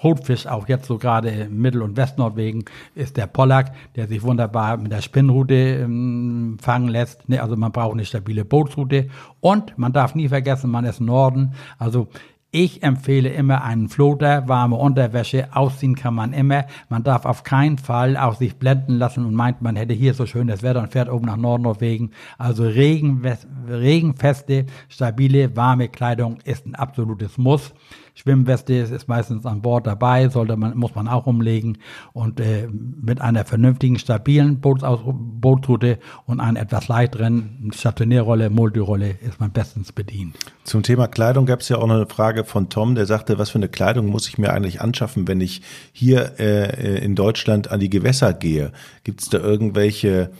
Brotfisch, 0.00 0.46
auch 0.46 0.66
jetzt 0.66 0.86
so 0.86 0.96
gerade 0.96 1.28
in 1.28 1.60
Mittel- 1.60 1.82
und 1.82 1.98
Westnorwegen, 1.98 2.64
ist 2.94 3.18
der 3.18 3.26
Pollack, 3.26 3.72
der 3.96 4.08
sich 4.08 4.22
wunderbar 4.22 4.78
mit 4.78 4.90
der 4.90 5.02
Spinnrute 5.02 5.54
ähm, 5.54 6.56
fangen 6.58 6.88
lässt. 6.88 7.28
Ne, 7.28 7.42
also 7.42 7.54
man 7.54 7.70
braucht 7.70 7.92
eine 7.92 8.06
stabile 8.06 8.46
Bootsroute. 8.46 9.10
Und 9.40 9.78
man 9.78 9.92
darf 9.92 10.14
nie 10.14 10.28
vergessen, 10.28 10.70
man 10.70 10.86
ist 10.86 11.00
Norden. 11.00 11.52
Also 11.78 12.08
ich 12.52 12.82
empfehle 12.82 13.28
immer 13.28 13.62
einen 13.62 13.88
Floater, 13.88 14.48
warme 14.48 14.74
Unterwäsche, 14.74 15.54
ausziehen 15.54 15.94
kann 15.94 16.14
man 16.14 16.32
immer. 16.32 16.64
Man 16.88 17.04
darf 17.04 17.24
auf 17.24 17.44
keinen 17.44 17.78
Fall 17.78 18.16
auch 18.16 18.34
sich 18.34 18.56
blenden 18.56 18.94
lassen 18.94 19.24
und 19.24 19.34
meint, 19.34 19.62
man 19.62 19.76
hätte 19.76 19.94
hier 19.94 20.14
so 20.14 20.26
schönes 20.26 20.64
Wetter 20.64 20.80
und 20.80 20.90
fährt 20.90 21.10
oben 21.10 21.26
nach 21.26 21.36
Nordnorwegen. 21.36 22.10
Also 22.38 22.64
regenfeste, 22.64 24.66
stabile, 24.88 25.56
warme 25.56 25.88
Kleidung 25.88 26.38
ist 26.42 26.66
ein 26.66 26.74
absolutes 26.74 27.38
Muss. 27.38 27.72
Schwimmweste 28.14 28.74
ist 28.74 29.08
meistens 29.08 29.46
an 29.46 29.62
Bord 29.62 29.86
dabei, 29.86 30.28
sollte 30.28 30.56
man, 30.56 30.76
muss 30.76 30.94
man 30.94 31.08
auch 31.08 31.26
umlegen 31.26 31.78
und 32.12 32.40
äh, 32.40 32.68
mit 32.68 33.20
einer 33.20 33.44
vernünftigen, 33.44 33.98
stabilen 33.98 34.60
Bootsaus 34.60 35.00
Bootroute 35.04 35.98
und 36.26 36.40
einer 36.40 36.60
etwas 36.60 36.88
leichteren 36.88 37.70
Stationärrolle, 37.74 38.50
Multirolle 38.50 39.10
ist 39.10 39.40
man 39.40 39.50
bestens 39.50 39.92
bedient. 39.92 40.36
Zum 40.64 40.82
Thema 40.82 41.08
Kleidung 41.08 41.46
gab 41.46 41.60
es 41.60 41.68
ja 41.68 41.78
auch 41.78 41.86
noch 41.86 41.96
eine 41.96 42.06
Frage 42.06 42.44
von 42.44 42.68
Tom, 42.68 42.94
der 42.94 43.06
sagte, 43.06 43.38
was 43.38 43.50
für 43.50 43.58
eine 43.58 43.68
Kleidung 43.68 44.06
muss 44.06 44.28
ich 44.28 44.38
mir 44.38 44.52
eigentlich 44.52 44.80
anschaffen, 44.80 45.28
wenn 45.28 45.40
ich 45.40 45.62
hier 45.92 46.38
äh, 46.38 47.04
in 47.04 47.14
Deutschland 47.14 47.70
an 47.70 47.80
die 47.80 47.90
Gewässer 47.90 48.34
gehe? 48.34 48.72
Gibt 49.04 49.22
es 49.22 49.28
da 49.28 49.38
irgendwelche 49.38 50.30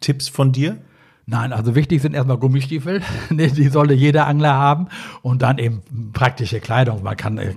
Tipps 0.00 0.28
von 0.28 0.52
dir? 0.52 0.78
Nein, 1.30 1.52
also 1.52 1.76
wichtig 1.76 2.02
sind 2.02 2.12
erstmal 2.12 2.38
Gummistiefel, 2.38 3.02
die 3.30 3.68
sollte 3.68 3.94
jeder 3.94 4.26
Angler 4.26 4.54
haben 4.54 4.88
und 5.22 5.42
dann 5.42 5.58
eben 5.58 5.80
praktische 6.12 6.58
Kleidung. 6.58 7.04
Man 7.04 7.16
kann, 7.16 7.38
äh, 7.38 7.54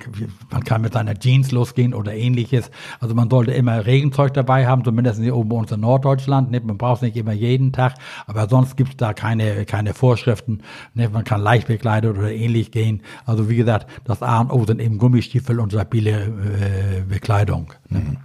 man 0.51 0.63
kann 0.63 0.83
mit 0.83 0.93
seiner 0.93 1.17
Jeans 1.17 1.51
losgehen 1.51 1.95
oder 1.95 2.13
ähnliches. 2.13 2.69
Also 2.99 3.15
man 3.15 3.31
sollte 3.31 3.51
immer 3.51 3.87
Regenzeug 3.87 4.31
dabei 4.35 4.67
haben, 4.67 4.83
zumindest 4.83 5.19
hier 5.19 5.35
oben 5.35 5.49
bei 5.49 5.55
uns 5.55 5.71
in 5.71 5.79
Norddeutschland. 5.79 6.51
Man 6.51 6.77
braucht 6.77 6.97
es 6.97 7.01
nicht 7.01 7.17
immer 7.17 7.31
jeden 7.31 7.71
Tag, 7.71 7.95
aber 8.27 8.47
sonst 8.47 8.77
gibt 8.77 8.91
es 8.91 8.97
da 8.97 9.13
keine, 9.13 9.65
keine 9.65 9.95
Vorschriften. 9.95 10.61
Man 10.93 11.23
kann 11.23 11.41
leicht 11.41 11.65
bekleidet 11.65 12.15
oder 12.15 12.31
ähnlich 12.31 12.69
gehen. 12.69 13.01
Also 13.25 13.49
wie 13.49 13.55
gesagt, 13.55 13.87
das 14.05 14.21
A 14.21 14.39
und 14.39 14.51
O 14.51 14.63
sind 14.67 14.81
eben 14.81 14.99
Gummistiefel 14.99 15.59
und 15.59 15.71
stabile 15.71 16.25
äh, 16.25 17.01
Bekleidung. 17.09 17.73
Mhm. 17.89 18.17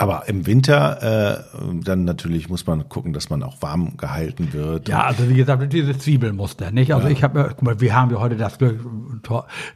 Aber 0.00 0.28
im 0.28 0.46
Winter 0.46 1.42
äh, 1.50 1.58
dann 1.82 2.04
natürlich 2.04 2.48
muss 2.48 2.64
man 2.68 2.88
gucken, 2.88 3.12
dass 3.12 3.30
man 3.30 3.42
auch 3.42 3.60
warm 3.62 3.96
gehalten 3.96 4.52
wird. 4.52 4.88
Ja, 4.88 5.02
also 5.02 5.28
wie 5.28 5.34
gesagt, 5.34 5.72
diese 5.72 5.98
Zwiebelmuster, 5.98 6.70
nicht? 6.70 6.94
Also 6.94 7.08
ja. 7.08 7.12
ich 7.12 7.24
habe, 7.24 7.48
guck 7.48 7.62
mal, 7.62 7.80
wir 7.80 7.96
haben 7.96 8.12
ja 8.12 8.20
heute 8.20 8.36
das 8.36 8.58
Glück, 8.58 8.78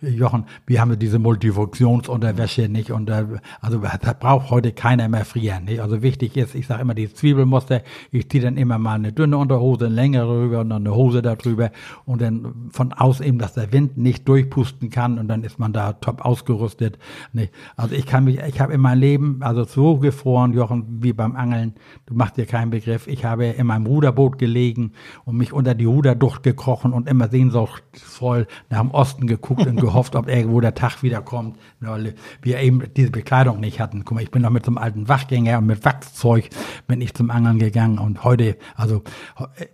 Jochen, 0.00 0.44
wir 0.64 0.80
haben 0.80 0.90
ja 0.90 0.96
diese 0.96 1.18
Multifunktionsunterwäsche, 1.18 2.68
nicht? 2.68 2.92
Und 2.92 3.10
äh, 3.10 3.24
also 3.60 3.78
da 3.78 4.12
braucht 4.12 4.50
heute 4.50 4.70
keiner 4.70 5.08
mehr 5.08 5.24
frieren, 5.24 5.64
nicht? 5.64 5.80
Also 5.80 6.02
wichtig 6.02 6.36
ist, 6.36 6.54
ich 6.54 6.68
sage 6.68 6.82
immer 6.82 6.94
die 6.94 7.12
Zwiebelmuster, 7.12 7.82
ich 8.12 8.30
ziehe 8.30 8.44
dann 8.44 8.56
immer 8.56 8.78
mal 8.78 8.94
eine 8.94 9.12
dünne 9.12 9.36
Unterhose, 9.38 9.86
eine 9.86 9.94
längere 9.96 10.44
rüber 10.44 10.60
und 10.60 10.70
dann 10.70 10.86
eine 10.86 10.94
Hose 10.94 11.22
darüber 11.22 11.72
und 12.04 12.22
dann 12.22 12.70
von 12.70 12.92
aus 12.92 13.20
eben, 13.20 13.38
dass 13.38 13.54
der 13.54 13.72
Wind 13.72 13.98
nicht 13.98 14.28
durchpusten 14.28 14.88
kann 14.90 15.18
und 15.18 15.26
dann 15.26 15.42
ist 15.42 15.58
man 15.58 15.72
da 15.72 15.94
top 15.94 16.24
ausgerüstet. 16.24 16.98
Nicht? 17.32 17.52
Also 17.76 17.96
ich 17.96 18.06
kann 18.06 18.22
mich, 18.22 18.38
ich 18.38 18.60
habe 18.60 18.72
in 18.72 18.80
meinem 18.80 19.00
Leben, 19.00 19.38
also 19.40 19.64
so 19.64 19.98
gefroren, 20.12 20.52
Jochen, 20.52 21.02
wie 21.02 21.12
beim 21.12 21.34
Angeln. 21.34 21.74
Du 22.06 22.14
machst 22.14 22.36
dir 22.36 22.46
keinen 22.46 22.70
Begriff. 22.70 23.06
Ich 23.06 23.24
habe 23.24 23.46
in 23.46 23.66
meinem 23.66 23.86
Ruderboot 23.86 24.38
gelegen 24.38 24.92
und 25.24 25.36
mich 25.36 25.52
unter 25.52 25.74
die 25.74 25.86
Ruderducht 25.86 26.42
gekrochen 26.42 26.92
und 26.92 27.08
immer 27.08 27.28
sehnsuchtsvoll 27.28 28.46
nach 28.70 28.80
dem 28.80 28.90
Osten 28.90 29.26
geguckt 29.26 29.66
und 29.66 29.80
gehofft, 29.80 30.14
ob 30.14 30.28
irgendwo 30.28 30.60
der 30.60 30.74
Tag 30.74 31.02
wiederkommt, 31.02 31.56
weil 31.80 32.14
wir 32.42 32.60
eben 32.60 32.82
diese 32.96 33.10
Bekleidung 33.10 33.60
nicht 33.60 33.80
hatten. 33.80 34.04
Guck 34.04 34.16
mal, 34.16 34.22
ich 34.22 34.30
bin 34.30 34.42
noch 34.42 34.50
mit 34.50 34.66
so 34.66 34.70
einem 34.70 34.78
alten 34.78 35.08
Wachgänger 35.08 35.58
und 35.58 35.66
mit 35.66 35.84
Wachszeug 35.84 36.50
bin 36.86 37.00
ich 37.00 37.14
zum 37.14 37.30
Angeln 37.30 37.58
gegangen 37.58 37.98
und 37.98 38.22
heute, 38.22 38.56
also 38.76 39.02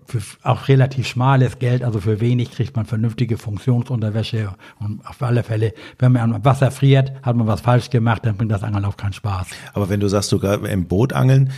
für 0.06 0.20
auch 0.42 0.68
relativ 0.68 1.06
schmales 1.08 1.58
Geld, 1.58 1.82
also 1.82 2.00
für 2.00 2.20
wenig 2.20 2.52
kriegt 2.52 2.76
man 2.76 2.86
vernünftige 2.86 3.36
Funktionsunterwäsche 3.36 4.54
und 4.78 5.04
auf 5.04 5.20
alle 5.20 5.42
Fälle, 5.42 5.74
wenn 5.98 6.12
man 6.12 6.32
am 6.32 6.44
Wasser 6.44 6.70
friert, 6.70 7.12
hat 7.22 7.34
man 7.34 7.46
was 7.46 7.60
falsch 7.60 7.90
gemacht, 7.90 8.24
dann 8.24 8.36
bringt 8.36 8.52
das 8.52 8.62
Angeln 8.62 8.84
auch 8.84 8.96
keinen 8.96 9.12
Spaß. 9.12 9.48
Aber 9.72 9.88
wenn 9.88 9.98
du 10.00 10.08
sagst, 10.08 10.27
sogar 10.28 10.64
im 10.68 10.86
Boot 10.86 11.12
angeln, 11.12 11.50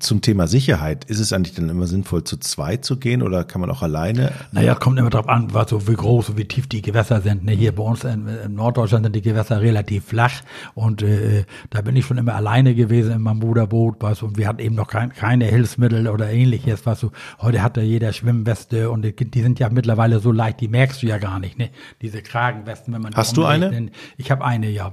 zum 0.00 0.20
Thema 0.20 0.46
Sicherheit, 0.46 1.06
ist 1.06 1.18
es 1.18 1.32
eigentlich 1.32 1.54
dann 1.54 1.68
immer 1.70 1.86
sinnvoll, 1.86 2.22
zu 2.22 2.36
zweit 2.36 2.84
zu 2.84 2.98
gehen 2.98 3.22
oder 3.22 3.44
kann 3.44 3.60
man 3.60 3.70
auch 3.70 3.82
alleine? 3.82 4.32
Naja, 4.52 4.74
kommt 4.74 4.98
immer 4.98 5.08
drauf 5.08 5.28
an, 5.28 5.54
was 5.54 5.70
so 5.70 5.88
wie 5.88 5.94
groß 5.94 6.30
und 6.30 6.38
wie 6.38 6.44
tief 6.44 6.66
die 6.66 6.82
Gewässer 6.82 7.22
sind. 7.22 7.44
Ne, 7.44 7.52
hier 7.52 7.74
bei 7.74 7.82
uns 7.82 8.04
in, 8.04 8.28
in, 8.28 8.54
Norddeutschland 8.54 9.06
sind 9.06 9.16
die 9.16 9.22
Gewässer 9.22 9.62
relativ 9.62 10.04
flach 10.04 10.42
und 10.74 11.02
äh, 11.02 11.44
da 11.70 11.80
bin 11.80 11.96
ich 11.96 12.04
schon 12.04 12.18
immer 12.18 12.34
alleine 12.34 12.74
gewesen 12.74 13.12
in 13.12 13.22
meinem 13.22 13.40
Bruderboot, 13.40 14.02
weißt 14.02 14.20
du, 14.20 14.26
und 14.26 14.36
wir 14.36 14.46
hatten 14.46 14.60
eben 14.60 14.74
noch 14.74 14.88
kein, 14.88 15.12
keine 15.14 15.46
Hilfsmittel 15.46 16.06
oder 16.08 16.30
ähnliches, 16.30 16.84
weißt 16.84 17.04
du. 17.04 17.10
Heute 17.40 17.62
hat 17.62 17.78
ja 17.78 17.82
jeder 17.82 18.12
Schwimmweste 18.12 18.90
und 18.90 19.02
die, 19.02 19.14
die, 19.14 19.40
sind 19.40 19.58
ja 19.58 19.70
mittlerweile 19.70 20.20
so 20.20 20.32
leicht, 20.32 20.60
die 20.60 20.68
merkst 20.68 21.02
du 21.02 21.06
ja 21.06 21.16
gar 21.16 21.40
nicht, 21.40 21.58
ne? 21.58 21.70
Diese 22.02 22.20
Kragenwesten, 22.20 22.92
wenn 22.92 23.00
man 23.00 23.14
Hast 23.14 23.38
du 23.38 23.46
eine? 23.46 23.90
Ich 24.18 24.30
habe 24.30 24.44
eine, 24.44 24.68
ja 24.68 24.92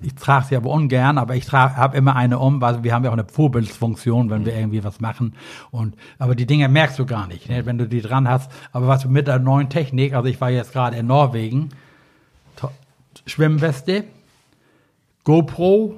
ich, 0.00 0.14
trage 0.14 0.46
sie 0.46 0.56
aber 0.56 0.70
ungern, 0.70 1.18
aber 1.18 1.34
ich 1.36 1.50
habe 1.52 1.96
immer 1.96 2.16
eine 2.16 2.38
um, 2.38 2.60
weil 2.60 2.82
wir 2.82 2.94
haben 2.94 3.04
ja 3.04 3.10
auch 3.10 3.14
eine 3.14 3.24
Vorbildsfunktion, 3.24 4.30
wenn 4.30 4.46
wir 4.46 4.54
irgendwie 4.54 4.82
was 4.84 5.00
machen. 5.00 5.34
Und 5.70 5.96
aber 6.18 6.34
die 6.34 6.46
Dinge 6.46 6.68
merkst 6.68 6.98
du 6.98 7.06
gar 7.06 7.26
nicht, 7.26 7.48
ne, 7.48 7.66
wenn 7.66 7.78
du 7.78 7.86
die 7.86 8.00
dran 8.00 8.28
hast. 8.28 8.50
Aber 8.72 8.86
was 8.86 9.04
mit 9.04 9.26
der 9.26 9.38
neuen 9.38 9.68
Technik, 9.68 10.14
also 10.14 10.28
ich 10.28 10.40
war 10.40 10.50
jetzt 10.50 10.72
gerade 10.72 10.96
in 10.96 11.06
Norwegen, 11.06 11.70
Schwimmweste, 13.26 14.04
GoPro, 15.24 15.94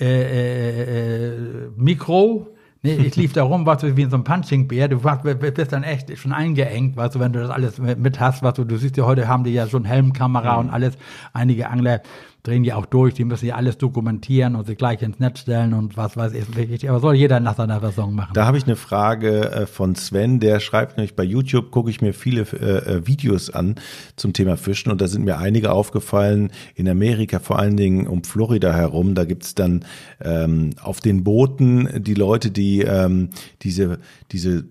äh, 0.00 0.04
äh, 0.04 1.32
äh, 1.32 1.70
Mikro, 1.76 2.48
Nee, 2.84 2.94
ich 2.94 3.14
lief 3.16 3.32
da 3.34 3.44
rum, 3.44 3.64
weißt 3.64 3.84
du, 3.84 3.96
wie 3.96 4.02
in 4.02 4.10
so 4.10 4.16
einem 4.16 4.24
Punching-Bär. 4.24 4.88
Du 4.88 4.98
bist 4.98 5.72
dann 5.72 5.84
echt 5.84 6.16
schon 6.18 6.32
eingeengt, 6.32 6.96
weißt 6.96 7.14
du, 7.14 7.20
wenn 7.20 7.32
du 7.32 7.40
das 7.40 7.50
alles 7.50 7.78
mit 7.78 8.18
hast, 8.18 8.42
weißt 8.42 8.58
du, 8.58 8.64
du 8.64 8.76
siehst 8.76 8.96
ja 8.96 9.04
heute 9.04 9.28
haben 9.28 9.44
die 9.44 9.52
ja 9.52 9.68
schon 9.68 9.84
Helmkamera 9.84 10.54
mhm. 10.54 10.66
und 10.66 10.70
alles. 10.70 10.98
Einige 11.32 11.70
Angler 11.70 12.02
drehen 12.42 12.64
ja 12.64 12.74
auch 12.74 12.86
durch, 12.86 13.14
die 13.14 13.24
müssen 13.24 13.46
ja 13.46 13.54
alles 13.54 13.78
dokumentieren 13.78 14.56
und 14.56 14.66
sich 14.66 14.76
gleich 14.76 15.00
ins 15.02 15.20
Netz 15.20 15.40
stellen 15.40 15.74
und 15.74 15.96
was 15.96 16.16
weiß 16.16 16.32
ich. 16.34 16.88
Aber 16.88 16.98
soll 16.98 17.14
jeder 17.14 17.38
nach 17.38 17.56
seiner 17.56 17.80
Version 17.80 18.14
machen. 18.14 18.32
Da 18.34 18.46
habe 18.46 18.58
ich 18.58 18.64
eine 18.64 18.74
Frage 18.74 19.52
äh, 19.52 19.66
von 19.66 19.94
Sven, 19.94 20.40
der 20.40 20.58
schreibt 20.58 20.96
nämlich 20.96 21.14
bei 21.14 21.22
YouTube, 21.22 21.70
gucke 21.70 21.90
ich 21.90 22.00
mir 22.00 22.12
viele 22.12 22.42
äh, 22.42 22.96
äh, 22.96 23.06
Videos 23.06 23.50
an 23.50 23.76
zum 24.16 24.32
Thema 24.32 24.56
Fischen 24.56 24.90
und 24.90 25.00
da 25.00 25.06
sind 25.06 25.24
mir 25.24 25.38
einige 25.38 25.70
aufgefallen, 25.70 26.50
in 26.74 26.88
Amerika 26.88 27.38
vor 27.38 27.60
allen 27.60 27.76
Dingen 27.76 28.08
um 28.08 28.24
Florida 28.24 28.72
herum, 28.72 29.14
da 29.14 29.24
gibt's 29.24 29.54
dann 29.54 29.84
ähm, 30.20 30.70
auf 30.82 31.00
den 31.00 31.22
Booten 31.22 32.02
die 32.02 32.14
Leute, 32.14 32.50
die 32.50 32.80
ähm, 32.80 33.30
diese, 33.62 34.00
diese 34.32 34.64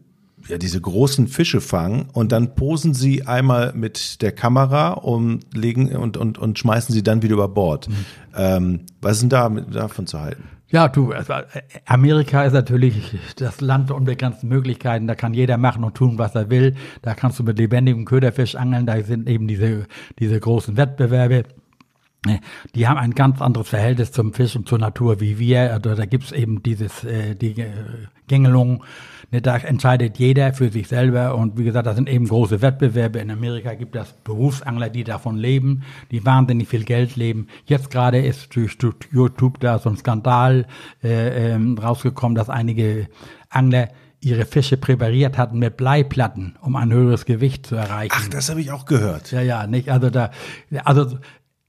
ja, 0.48 0.58
diese 0.58 0.82
großen 0.82 1.28
Fische 1.28 1.62
fangen 1.62 2.10
und 2.14 2.32
dann 2.32 2.56
posen 2.56 2.94
sie 2.94 3.26
einmal 3.26 3.74
mit 3.74 4.22
der 4.22 4.32
Kamera 4.32 4.92
und 4.92 5.46
legen 5.56 5.96
und, 5.96 6.18
und, 6.18 6.38
und 6.38 6.60
schmeißen 6.60 6.94
sie 6.94 7.04
dann 7.04 7.22
wieder 7.22 7.34
über 7.34 7.48
Bord. 7.48 7.90
Mhm. 7.90 8.06
Ähm, 8.36 8.80
was 9.02 9.14
ist 9.14 9.22
denn 9.22 9.30
da 9.30 9.50
davon 9.50 10.08
zu 10.08 10.20
halten? 10.20 10.44
Ja, 10.72 10.88
du, 10.88 11.12
also 11.12 11.34
Amerika 11.86 12.46
ist 12.46 12.54
natürlich 12.54 13.18
das 13.36 13.60
Land 13.60 13.90
der 13.90 13.98
unbegrenzten 13.98 14.48
Möglichkeiten. 14.48 15.06
Da 15.06 15.16
kann 15.16 15.34
jeder 15.34 15.58
machen 15.58 15.84
und 15.84 15.96
tun, 15.96 16.18
was 16.18 16.34
er 16.34 16.50
will. 16.50 16.76
Da 17.02 17.14
kannst 17.14 17.40
du 17.40 17.44
mit 17.44 17.60
lebendigem 17.60 18.06
Köderfisch 18.06 18.56
angeln. 18.56 18.86
Da 18.86 19.02
sind 19.04 19.28
eben 19.28 19.50
diese, 19.50 19.86
diese 20.18 20.40
großen 20.40 20.78
Wettbewerbe. 20.78 21.44
Die 22.76 22.88
haben 22.88 22.98
ein 22.98 23.16
ganz 23.16 23.42
anderes 23.42 23.70
Verhältnis 23.70 24.12
zum 24.12 24.34
Fisch 24.34 24.56
und 24.56 24.68
zur 24.68 24.78
Natur 24.78 25.20
wie 25.20 25.40
wir. 25.40 25.74
Also 25.74 25.96
da 25.96 26.06
gibt's 26.06 26.32
eben 26.32 26.62
dieses, 26.62 27.04
äh, 27.04 27.36
die 27.36 27.60
äh, 27.60 27.72
Gängelung 28.28 28.84
Ne, 29.32 29.42
da 29.42 29.56
entscheidet 29.56 30.20
jeder 30.20 30.54
für 30.54 30.70
sich 30.70 30.90
selber 30.90 31.36
und 31.36 31.58
wie 31.58 31.64
gesagt, 31.64 31.88
das 31.88 31.96
sind 31.96 32.10
eben 32.10 32.28
große 32.28 32.62
Wettbewerbe. 32.62 33.20
In 33.20 33.32
Amerika 33.32 33.74
gibt 33.76 33.96
es 33.96 34.12
Berufsangler, 34.26 34.90
die 34.90 35.06
davon 35.06 35.38
leben, 35.38 35.84
die 36.12 36.26
wahnsinnig 36.26 36.68
viel 36.68 36.84
Geld 36.84 37.16
leben. 37.16 37.48
Jetzt 37.66 37.90
gerade 37.92 38.20
ist 38.20 38.54
durch 38.54 38.78
YouTube 39.12 39.62
da 39.62 39.80
so 39.80 39.90
ein 39.90 39.96
Skandal 39.96 40.68
äh, 41.02 41.54
ähm, 41.54 41.78
rausgekommen, 41.78 42.36
dass 42.36 42.50
einige 42.50 43.08
Angler 43.50 43.88
ihre 44.20 44.46
Fische 44.46 44.76
präpariert 44.76 45.38
hatten 45.38 45.60
mit 45.60 45.78
Bleiplatten, 45.78 46.56
um 46.62 46.76
ein 46.76 46.92
höheres 46.92 47.26
Gewicht 47.26 47.66
zu 47.66 47.76
erreichen. 47.76 48.14
Ach, 48.14 48.28
das 48.28 48.50
habe 48.50 48.60
ich 48.60 48.72
auch 48.72 48.86
gehört. 48.86 49.32
Ja, 49.32 49.42
ja, 49.42 49.66
nicht. 49.66 49.90
Also 49.90 50.10
da, 50.10 50.32
also 50.84 51.18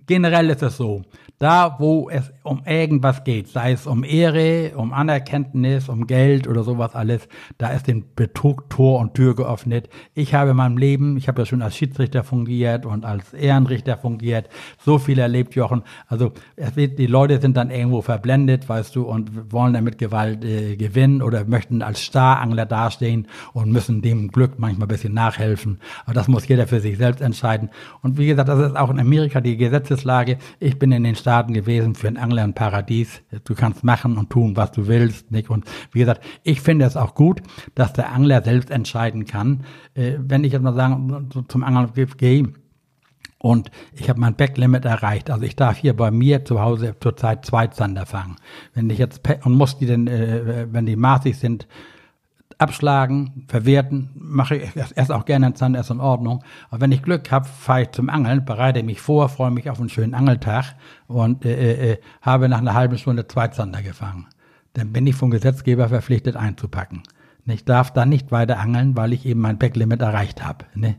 generell 0.06 0.50
ist 0.50 0.62
es 0.62 0.76
so. 0.76 1.02
Da, 1.42 1.74
wo 1.80 2.08
es 2.08 2.32
um 2.44 2.62
irgendwas 2.66 3.24
geht, 3.24 3.48
sei 3.48 3.72
es 3.72 3.88
um 3.88 4.04
Ehre, 4.04 4.76
um 4.76 4.92
Anerkenntnis, 4.92 5.88
um 5.88 6.06
Geld 6.06 6.46
oder 6.46 6.62
sowas 6.62 6.94
alles, 6.94 7.26
da 7.58 7.70
ist 7.70 7.88
den 7.88 8.04
Betrug 8.14 8.70
Tor 8.70 9.00
und 9.00 9.14
Tür 9.14 9.34
geöffnet. 9.34 9.88
Ich 10.14 10.34
habe 10.34 10.50
in 10.50 10.56
meinem 10.56 10.76
Leben, 10.76 11.16
ich 11.16 11.26
habe 11.26 11.42
ja 11.42 11.46
schon 11.46 11.60
als 11.60 11.76
Schiedsrichter 11.76 12.22
fungiert 12.22 12.86
und 12.86 13.04
als 13.04 13.34
Ehrenrichter 13.34 13.96
fungiert, 13.96 14.48
so 14.84 14.98
viel 15.00 15.18
erlebt, 15.18 15.56
Jochen. 15.56 15.82
Also 16.06 16.30
wird, 16.56 17.00
die 17.00 17.08
Leute 17.08 17.40
sind 17.40 17.56
dann 17.56 17.72
irgendwo 17.72 18.02
verblendet, 18.02 18.68
weißt 18.68 18.94
du, 18.94 19.02
und 19.02 19.50
wollen 19.50 19.72
damit 19.72 19.98
Gewalt 19.98 20.44
äh, 20.44 20.76
gewinnen 20.76 21.22
oder 21.22 21.44
möchten 21.44 21.82
als 21.82 22.02
Starangler 22.02 22.66
dastehen 22.66 23.26
und 23.52 23.72
müssen 23.72 24.00
dem 24.00 24.28
Glück 24.28 24.60
manchmal 24.60 24.86
ein 24.86 24.94
bisschen 24.94 25.14
nachhelfen. 25.14 25.80
Aber 26.04 26.14
das 26.14 26.28
muss 26.28 26.46
jeder 26.46 26.68
für 26.68 26.78
sich 26.78 26.98
selbst 26.98 27.20
entscheiden. 27.20 27.70
Und 28.00 28.16
wie 28.16 28.28
gesagt, 28.28 28.48
das 28.48 28.60
ist 28.60 28.76
auch 28.76 28.90
in 28.90 29.00
Amerika 29.00 29.40
die 29.40 29.56
Gesetzeslage. 29.56 30.38
Ich 30.60 30.78
bin 30.78 30.92
in 30.92 31.02
den 31.02 31.16
Staaten 31.16 31.31
Staaten 31.32 31.54
gewesen, 31.54 31.94
für 31.94 32.08
einen 32.08 32.18
Angler 32.18 32.44
ein 32.44 32.52
Paradies. 32.52 33.22
Du 33.44 33.54
kannst 33.54 33.84
machen 33.84 34.18
und 34.18 34.28
tun, 34.28 34.54
was 34.54 34.70
du 34.72 34.86
willst. 34.86 35.30
Nicht? 35.30 35.48
Und 35.48 35.64
wie 35.90 36.00
gesagt, 36.00 36.22
ich 36.42 36.60
finde 36.60 36.84
es 36.84 36.94
auch 36.94 37.14
gut, 37.14 37.40
dass 37.74 37.94
der 37.94 38.12
Angler 38.12 38.42
selbst 38.42 38.70
entscheiden 38.70 39.24
kann. 39.24 39.64
Äh, 39.94 40.16
wenn 40.18 40.44
ich 40.44 40.52
jetzt 40.52 40.60
mal 40.60 40.74
sagen, 40.74 41.30
zum 41.48 41.64
Angeln 41.64 41.90
gehe, 42.18 42.52
und 43.38 43.70
ich 43.94 44.10
habe 44.10 44.20
mein 44.20 44.36
Backlimit 44.36 44.84
erreicht. 44.84 45.30
Also 45.30 45.44
ich 45.44 45.56
darf 45.56 45.78
hier 45.78 45.96
bei 45.96 46.10
mir 46.10 46.44
zu 46.44 46.60
Hause 46.60 46.96
zurzeit 47.00 47.46
zwei 47.46 47.66
Zander 47.68 48.04
fangen. 48.04 48.36
Wenn 48.74 48.90
ich 48.90 48.98
jetzt 48.98 49.22
und 49.42 49.54
muss 49.54 49.78
die 49.78 49.86
denn, 49.86 50.06
äh, 50.08 50.66
wenn 50.70 50.84
die 50.84 50.96
maßig 50.96 51.38
sind, 51.38 51.66
abschlagen, 52.58 53.44
verwerten, 53.48 54.10
mache 54.14 54.56
ich 54.56 54.70
erst 54.94 55.12
auch 55.12 55.24
gerne 55.24 55.54
Zander, 55.54 55.80
ist 55.80 55.90
in 55.90 56.00
Ordnung. 56.00 56.42
Aber 56.70 56.80
wenn 56.80 56.92
ich 56.92 57.02
Glück 57.02 57.30
habe, 57.30 57.46
fahre 57.46 57.82
ich 57.82 57.90
zum 57.92 58.08
Angeln, 58.08 58.44
bereite 58.44 58.82
mich 58.82 59.00
vor, 59.00 59.28
freue 59.28 59.50
mich 59.50 59.70
auf 59.70 59.80
einen 59.80 59.88
schönen 59.88 60.14
Angeltag 60.14 60.74
und 61.06 61.44
äh, 61.44 61.54
äh, 61.54 61.92
äh, 61.92 61.98
habe 62.20 62.48
nach 62.48 62.58
einer 62.58 62.74
halben 62.74 62.98
Stunde 62.98 63.26
zwei 63.26 63.48
Zander 63.48 63.82
gefangen. 63.82 64.26
Dann 64.74 64.92
bin 64.92 65.06
ich 65.06 65.14
vom 65.14 65.30
Gesetzgeber 65.30 65.88
verpflichtet 65.88 66.36
einzupacken. 66.36 67.02
Ich 67.46 67.64
darf 67.64 67.92
dann 67.92 68.08
nicht 68.08 68.30
weiter 68.30 68.58
angeln, 68.58 68.96
weil 68.96 69.12
ich 69.12 69.26
eben 69.26 69.40
mein 69.40 69.58
Backlimit 69.58 70.00
erreicht 70.00 70.44
habe. 70.44 70.64
Ne? 70.74 70.96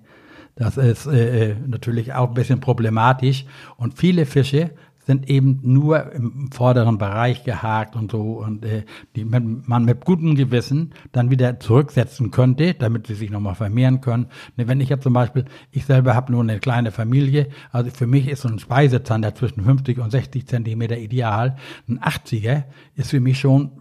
Das 0.56 0.78
ist 0.78 1.08
äh, 1.08 1.52
äh, 1.52 1.56
natürlich 1.66 2.14
auch 2.14 2.30
ein 2.30 2.34
bisschen 2.34 2.60
problematisch. 2.60 3.46
Und 3.78 3.98
viele 3.98 4.26
Fische 4.26 4.72
sind 5.06 5.30
eben 5.30 5.60
nur 5.64 6.12
im 6.14 6.52
vorderen 6.52 6.98
Bereich 6.98 7.44
gehakt 7.44 7.96
und 7.96 8.12
so 8.12 8.40
und 8.40 8.64
äh, 8.64 8.84
die 9.16 9.26
man 9.26 9.86
mit 9.86 10.06
gutem 10.06 10.36
Gewissen 10.36 10.94
dann 11.12 11.30
wieder 11.30 11.60
zurücksetzen 11.60 12.32
könnte, 12.32 12.74
damit 12.74 13.08
sie 13.08 13.16
sich 13.16 13.30
nochmal 13.30 13.56
vermehren 13.56 14.02
können. 14.02 14.28
Ne, 14.56 14.68
wenn 14.68 14.82
ich 14.82 14.90
jetzt 14.90 15.04
zum 15.04 15.14
Beispiel, 15.14 15.46
ich 15.72 15.86
selber 15.86 16.16
habe 16.16 16.32
nur 16.32 16.42
eine 16.42 16.60
kleine 16.60 16.92
Familie, 16.92 17.48
also 17.72 17.90
für 17.92 18.08
mich 18.08 18.28
ist 18.28 18.42
so 18.42 18.50
ein 18.50 18.60
Speisezander 18.60 19.36
zwischen 19.36 19.64
50 19.64 20.00
und 20.00 20.12
60 20.12 20.48
Zentimeter 20.48 20.98
ideal. 20.98 21.58
Ein 21.88 22.00
80er 22.00 22.64
ist 22.96 23.10
für 23.10 23.20
mich 23.20 23.40
schon 23.40 23.72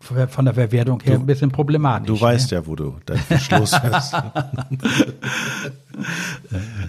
von 0.00 0.44
der 0.44 0.54
Verwertung 0.54 1.00
her 1.00 1.14
du, 1.14 1.20
ein 1.20 1.26
bisschen 1.26 1.50
problematisch. 1.50 2.08
Du 2.08 2.20
weißt 2.20 2.50
ne? 2.50 2.58
ja, 2.58 2.66
wo 2.66 2.74
du 2.74 2.96
dein 3.06 3.18
Verschluss 3.18 3.72
hast. 3.72 4.14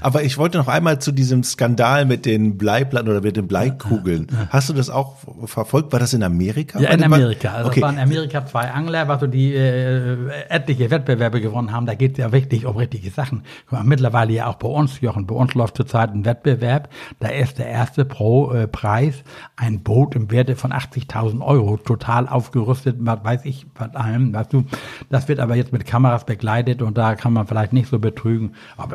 Aber 0.01 0.23
ich 0.23 0.37
wollte 0.37 0.57
noch 0.57 0.67
einmal 0.67 0.99
zu 0.99 1.11
diesem 1.11 1.43
Skandal 1.43 2.05
mit 2.05 2.25
den 2.25 2.57
Bleiplatten 2.57 3.09
oder 3.09 3.21
mit 3.21 3.37
den 3.37 3.47
Bleikugeln. 3.47 4.27
Hast 4.49 4.69
du 4.69 4.73
das 4.73 4.89
auch 4.89 5.17
verfolgt? 5.45 5.91
War 5.93 5.99
das 5.99 6.13
in 6.13 6.23
Amerika? 6.23 6.79
Ja, 6.79 6.89
in 6.89 7.03
Amerika. 7.03 7.53
Also 7.53 7.69
okay. 7.69 7.79
es 7.79 7.83
waren 7.83 7.95
in 7.95 8.01
Amerika 8.01 8.45
zwei 8.45 8.71
Angler, 8.71 9.07
was 9.07 9.21
so 9.21 9.27
die 9.27 9.53
äh, 9.53 10.29
etliche 10.49 10.91
Wettbewerbe 10.91 11.41
gewonnen 11.41 11.71
haben. 11.71 11.85
Da 11.85 11.95
geht 11.95 12.13
es 12.13 12.17
ja 12.17 12.31
wirklich 12.31 12.65
um 12.65 12.77
richtige 12.77 13.09
Sachen. 13.09 13.43
Mittlerweile 13.83 14.33
ja 14.33 14.47
auch 14.47 14.55
bei 14.55 14.67
uns, 14.67 15.01
Jochen, 15.01 15.27
bei 15.27 15.35
uns 15.35 15.53
läuft 15.53 15.77
zurzeit 15.77 16.13
ein 16.13 16.25
Wettbewerb. 16.25 16.89
Da 17.19 17.29
ist 17.29 17.59
der 17.59 17.67
erste 17.67 18.05
Pro-Preis 18.05 19.15
äh, 19.17 19.23
ein 19.55 19.83
Boot 19.83 20.15
im 20.15 20.31
Werte 20.31 20.55
von 20.55 20.71
80.000 20.71 21.41
Euro, 21.41 21.77
total 21.77 22.27
aufgerüstet, 22.27 22.97
was 22.99 23.23
weiß 23.23 23.45
ich, 23.45 23.65
was 23.75 23.95
allem, 23.95 24.33
weißt 24.33 24.53
du. 24.53 24.65
Das 25.09 25.27
wird 25.27 25.39
aber 25.39 25.55
jetzt 25.55 25.71
mit 25.71 25.85
Kameras 25.85 26.25
begleitet 26.25 26.81
und 26.81 26.97
da 26.97 27.15
kann 27.15 27.33
man 27.33 27.47
vielleicht 27.47 27.73
nicht 27.73 27.89
so 27.89 27.99
betrügen. 27.99 28.53
Aber 28.77 28.92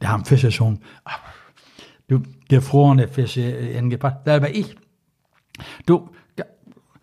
da 0.00 0.08
haben 0.08 0.24
Fische 0.24 0.50
schon, 0.50 0.80
du, 2.08 2.22
gefrorene 2.48 3.08
Fische 3.08 3.42
hingepackt. 3.42 4.24
Selber 4.24 4.50
ich, 4.50 4.76
du, 5.86 6.10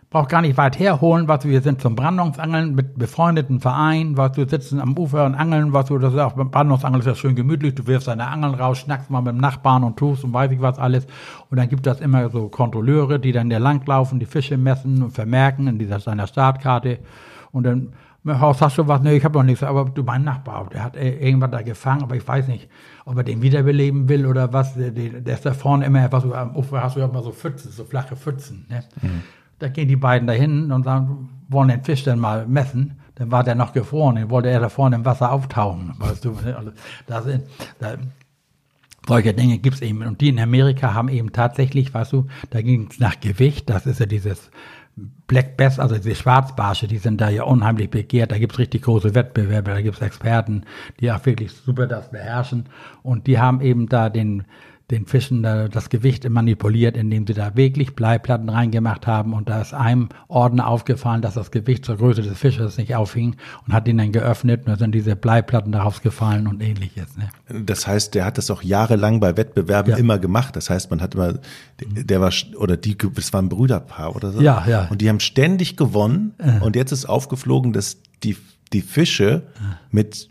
braucht 0.10 0.30
gar 0.30 0.42
nicht 0.42 0.58
weit 0.58 0.80
herholen, 0.80 1.28
was 1.28 1.46
wir 1.46 1.62
sind 1.62 1.82
zum 1.82 1.96
Brandungsangeln 1.96 2.74
mit 2.74 2.98
befreundeten 2.98 3.60
Vereinen, 3.60 4.18
was 4.18 4.32
du 4.32 4.48
sitzen 4.48 4.80
am 4.80 4.98
Ufer 4.98 5.26
und 5.26 5.36
angeln, 5.36 5.72
was 5.72 5.86
du, 5.86 6.00
das 6.00 6.14
ist 6.14 6.20
auch 6.20 6.34
beim 6.34 6.50
Brandungsangeln 6.50 7.02
ist 7.02 7.06
ja 7.06 7.14
schön 7.14 7.36
gemütlich, 7.36 7.76
du 7.76 7.86
wirfst 7.86 8.08
deine 8.08 8.28
Angeln 8.28 8.56
raus, 8.56 8.80
schnackst 8.80 9.12
mal 9.12 9.22
mit 9.22 9.34
dem 9.34 9.38
Nachbarn 9.40 9.84
und 9.84 9.98
tust 9.98 10.24
und 10.24 10.34
weiß 10.34 10.52
ich 10.52 10.62
was 10.62 10.80
alles. 10.80 11.06
Und 11.52 11.58
dann 11.58 11.70
gibt 11.70 11.86
das 11.86 12.02
immer 12.02 12.30
so 12.30 12.50
Kontrolleure, 12.50 13.20
die 13.20 13.32
dann 13.32 13.52
da 13.52 13.60
langlaufen, 13.60 14.20
die 14.20 14.26
Fische 14.26 14.58
messen 14.58 15.04
und 15.04 15.12
vermerken 15.12 15.68
in 15.68 15.78
dieser 15.78 16.00
seiner 16.00 16.26
Startkarte. 16.26 17.00
Und 17.52 17.64
dann 17.66 17.94
Haus 18.40 18.62
hast 18.62 18.78
du 18.78 18.88
was? 18.88 19.02
Nee, 19.02 19.18
ich 19.18 19.24
habe 19.24 19.38
noch 19.38 19.44
nichts. 19.44 19.64
Aber 19.64 19.86
du, 19.86 20.04
mein 20.04 20.24
Nachbar, 20.24 20.68
der 20.72 20.84
hat 20.84 20.96
irgendwas 20.96 21.52
da 21.52 21.62
gefangen, 21.62 22.04
aber 22.04 22.16
ich 22.16 22.28
weiß 22.28 22.48
nicht, 22.48 22.70
ob 23.06 23.18
er 23.18 23.24
den 23.24 23.42
wiederbeleben 23.42 24.10
will 24.10 24.26
oder 24.26 24.52
was. 24.54 24.76
Der, 24.76 24.92
der 24.92 25.34
ist 25.34 25.46
da 25.46 25.54
vorne 25.54 25.86
immer 25.86 26.04
etwas, 26.04 26.30
am 26.32 26.56
Ufer 26.56 26.84
hast 26.84 26.96
du 26.96 27.00
ja 27.00 27.08
immer 27.08 27.24
so 27.24 27.32
Pfützen, 27.32 27.72
so 27.72 27.86
flache 27.86 28.16
Pfützen. 28.16 28.66
Ne? 28.70 28.84
Mhm. 29.02 29.24
Da 29.60 29.68
gehen 29.68 29.88
die 29.88 29.96
beiden 29.96 30.28
dahin 30.28 30.72
und 30.72 30.84
sagen, 30.84 31.30
wollen 31.50 31.70
den 31.70 31.84
Fisch 31.84 32.04
denn 32.04 32.20
mal 32.20 32.48
messen. 32.48 33.00
Dann 33.16 33.32
war 33.32 33.44
der 33.44 33.56
noch 33.56 33.74
gefroren, 33.74 34.16
den 34.16 34.30
wollte 34.30 34.50
er 34.50 34.62
da 34.62 34.70
vorne 34.70 34.96
im 34.96 35.06
Wasser 35.06 35.32
auftauchen. 35.32 35.94
Weißt 36.00 36.24
du, 36.24 36.32
ne? 36.32 36.56
also, 36.56 36.72
da 37.08 37.22
sind, 37.22 37.44
da, 37.80 37.96
solche 39.08 39.34
Dinge 39.34 39.58
gibt's 39.58 39.82
eben. 39.82 40.04
Und 40.04 40.22
die 40.22 40.30
in 40.30 40.40
Amerika 40.40 40.94
haben 40.94 41.10
eben 41.10 41.32
tatsächlich, 41.32 41.94
weißt 41.94 42.14
du, 42.14 42.28
da 42.52 42.62
ging's 42.62 43.00
nach 43.00 43.20
Gewicht, 43.20 43.70
das 43.70 43.86
ist 43.86 44.00
ja 44.00 44.06
dieses 44.06 44.52
Black 45.28 45.58
Bass, 45.58 45.80
also 45.80 45.96
diese 45.96 46.16
Schwarzbarsche, 46.16 46.88
die 46.88 46.98
sind 46.98 47.22
da 47.22 47.30
ja 47.30 47.44
unheimlich 47.44 47.90
begehrt. 47.90 48.32
Da 48.32 48.38
gibt's 48.38 48.60
richtig 48.60 48.84
große 48.84 49.16
Wettbewerbe, 49.16 49.72
da 49.72 49.82
gibt's 49.82 50.02
Experten, 50.02 50.64
die 51.00 51.12
auch 51.12 51.26
wirklich 51.26 51.52
super 51.52 51.88
das 51.88 52.12
beherrschen. 52.12 52.66
Und 53.04 53.28
die 53.28 53.40
haben 53.40 53.62
eben 53.62 53.88
da 53.88 54.10
den 54.10 54.46
den 54.92 55.06
Fischen 55.06 55.44
das 55.44 55.90
Gewicht 55.90 56.28
manipuliert, 56.28 56.98
indem 56.98 57.28
sie 57.28 57.34
da 57.34 57.56
wirklich 57.56 57.96
Bleiplatten 57.96 58.50
reingemacht 58.50 59.06
haben 59.08 59.34
und 59.34 59.50
da 59.50 59.62
ist 59.62 59.74
einem 59.74 60.10
Ordner 60.28 60.68
aufgefallen, 60.68 61.22
dass 61.22 61.36
das 61.36 61.52
Gewicht 61.52 61.86
zur 61.86 61.98
Größe 61.98 62.22
des 62.22 62.38
Fisches 62.38 62.78
nicht 62.78 62.96
aufhing 62.96 63.36
und 63.68 63.74
hat 63.74 63.88
ihn 63.88 63.98
dann 63.98 64.12
geöffnet 64.12 64.62
und 64.62 64.70
da 64.70 64.78
sind 64.78 64.94
diese 64.94 65.16
Bleiplatten 65.16 65.72
darauf 65.72 66.02
gefallen 66.02 66.48
und 66.48 66.62
ähnliches. 66.62 67.08
Ne? 67.18 67.30
Das 67.66 67.86
heißt, 67.86 68.16
der 68.16 68.26
hat 68.26 68.38
das 68.38 68.50
auch 68.50 68.64
jahrelang 68.64 69.20
bei 69.20 69.38
Wettbewerben 69.38 69.92
ja. 69.92 69.98
immer 69.98 70.18
gemacht. 70.18 70.56
Das 70.56 70.70
heißt, 70.70 70.90
man 70.90 71.02
hat 71.02 71.14
immer, 71.14 71.36
der 71.80 72.22
war, 72.22 72.32
oder 72.58 72.76
die, 72.76 72.98
das 72.98 73.32
war 73.32 73.42
ein 73.42 73.50
Brüderpaar 73.50 74.16
oder 74.16 74.32
so. 74.32 74.42
Ja, 74.42 74.66
ja. 74.68 74.88
Und 74.90 75.02
die 75.02 75.10
haben 75.10 75.20
ständig 75.20 75.78
gewonnen 75.78 76.34
äh. 76.40 76.64
und 76.64 76.76
jetzt 76.76 76.92
ist 76.92 77.06
aufgeflogen, 77.06 77.74
dass 77.74 77.98
die, 78.24 78.38
die 78.74 78.82
Fische 78.82 79.44
äh. 79.56 79.76
mit 79.92 80.30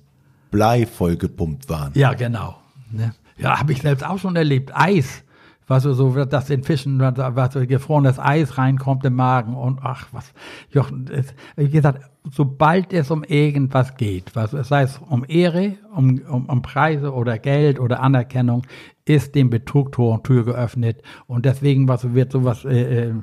Blei 0.51 0.87
vollgepumpt 0.87 1.69
waren. 1.69 1.93
Ja, 1.95 2.15
genau. 2.15 2.59
Ne? 2.91 3.13
Ja, 3.39 3.59
habe 3.59 3.73
ich 3.73 3.83
selbst 3.83 4.05
auch 4.05 4.19
schon 4.19 4.37
erlebt. 4.37 4.73
Eis. 4.75 5.25
Was 5.69 5.83
so, 5.83 5.93
so 5.93 6.25
dass 6.25 6.47
den 6.47 6.65
Fischen, 6.65 6.99
was 6.99 7.53
gefrorenes 7.69 8.19
Eis 8.19 8.57
reinkommt 8.57 9.05
im 9.05 9.15
Magen 9.15 9.55
und 9.55 9.81
ach, 9.83 10.07
was, 10.13 10.33
Jochen, 10.71 11.11
es, 11.13 11.35
wie 11.57 11.69
gesagt, 11.69 12.11
sobald 12.33 12.95
es 12.95 13.11
um 13.11 13.23
irgendwas 13.23 13.95
geht, 13.99 14.35
was, 14.35 14.53
sei 14.53 14.83
es 14.83 14.97
um 14.97 15.27
Ehre, 15.29 15.75
um, 15.95 16.23
um, 16.27 16.47
um 16.47 16.63
Preise 16.63 17.13
oder 17.13 17.39
Geld 17.39 17.79
oder 17.79 18.01
Anerkennung, 18.01 18.63
ist 19.05 19.35
dem 19.35 19.51
Betrug 19.51 19.93
Tor 19.93 20.15
und 20.15 20.25
Tür 20.25 20.47
geöffnet 20.47 21.03
und 21.27 21.45
deswegen 21.45 21.87
was 21.87 22.15
wird 22.15 22.33
sowas, 22.33 22.65
äh, 22.65 23.09
äh, 23.09 23.15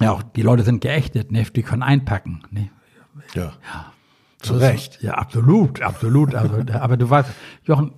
ja, 0.00 0.10
auch 0.10 0.24
die 0.24 0.42
Leute 0.42 0.64
sind 0.64 0.80
geächtet, 0.80 1.30
ne? 1.30 1.44
die 1.44 1.62
können 1.62 1.84
einpacken. 1.84 2.42
Ne? 2.50 2.70
Ja. 3.34 3.52
ja. 3.72 3.92
Zu 4.40 4.54
Recht. 4.54 5.02
Ja, 5.02 5.14
absolut, 5.14 5.80
absolut. 5.80 6.34
Also, 6.34 6.56
aber 6.72 6.96
du 6.96 7.08
weißt, 7.08 7.30
Jochen, 7.64 7.92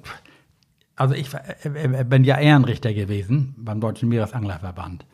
also 0.99 1.15
ich 1.15 1.33
äh, 1.35 2.05
bin 2.05 2.25
ja 2.25 2.39
Ehrenrichter 2.39 2.93
gewesen 2.93 3.55
beim 3.59 3.81
Deutschen 3.81 4.09
Meeresanglerverband. 4.09 5.07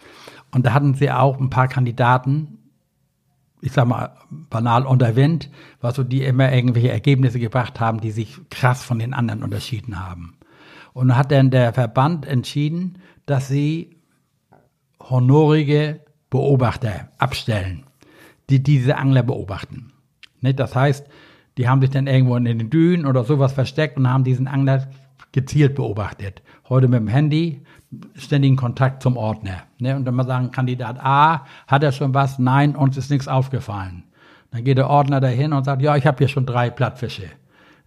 Und 0.51 0.66
da 0.66 0.73
hatten 0.73 0.94
sie 0.94 1.11
auch 1.11 1.38
ein 1.38 1.51
paar 1.51 1.68
Kandidaten, 1.68 2.59
ich 3.61 3.73
sag 3.73 3.87
mal, 3.87 4.16
banal 4.31 4.87
unter 4.87 5.14
Wind, 5.14 5.51
was 5.81 5.97
so 5.97 6.03
die 6.03 6.25
immer 6.25 6.53
irgendwelche 6.53 6.90
Ergebnisse 6.90 7.38
gebracht 7.38 7.81
haben, 7.81 8.01
die 8.01 8.12
sich 8.12 8.40
krass 8.51 8.83
von 8.83 8.99
den 8.99 9.12
anderen 9.14 9.42
unterschieden 9.42 10.01
haben. 10.01 10.38
Und 10.94 11.09
dann 11.09 11.18
hat 11.18 11.33
dann 11.33 11.51
der 11.51 11.73
Verband 11.75 12.27
entschieden, 12.27 12.99
dass 13.27 13.49
sie 13.49 13.97
honorige 15.01 16.01
Beobachter 16.31 17.09
abstellen, 17.18 17.85
die 18.49 18.62
diese 18.62 18.97
Angler 18.97 19.23
beobachten. 19.23 19.92
Das 20.40 20.75
heißt, 20.75 21.07
die 21.57 21.68
haben 21.68 21.81
sich 21.81 21.90
dann 21.90 22.07
irgendwo 22.07 22.37
in 22.37 22.44
den 22.44 22.70
Dünen 22.70 23.07
oder 23.07 23.25
sowas 23.25 23.53
versteckt 23.53 23.97
und 23.97 24.09
haben 24.09 24.25
diesen 24.25 24.47
Angler 24.47 24.88
gezielt 25.35 25.75
beobachtet. 25.75 26.42
Heute 26.68 26.87
mit 26.87 27.01
dem 27.01 27.09
Handy, 27.09 27.61
ständigen 28.14 28.55
Kontakt 28.55 29.03
zum 29.03 29.16
Ordner. 29.16 29.64
Ne? 29.79 29.97
Und 29.97 30.07
wenn 30.07 30.14
man 30.14 30.29
sagen, 30.29 30.53
Kandidat 30.53 30.97
A, 31.01 31.44
hat 31.66 31.83
er 31.83 31.90
schon 31.90 32.14
was? 32.14 32.38
Nein, 32.38 32.77
uns 32.77 32.97
ist 32.97 33.11
nichts 33.11 33.27
aufgefallen. 33.27 34.05
Dann 34.53 34.62
geht 34.62 34.79
der 34.79 34.88
Ordner 34.88 35.20
dahin 35.20 35.53
und 35.53 35.64
sagt, 35.64 35.83
ja, 35.83 35.97
ich 35.97 36.07
habe 36.07 36.18
hier 36.18 36.29
schon 36.29 36.47
drei 36.47 36.70
Plattfische. 36.70 37.25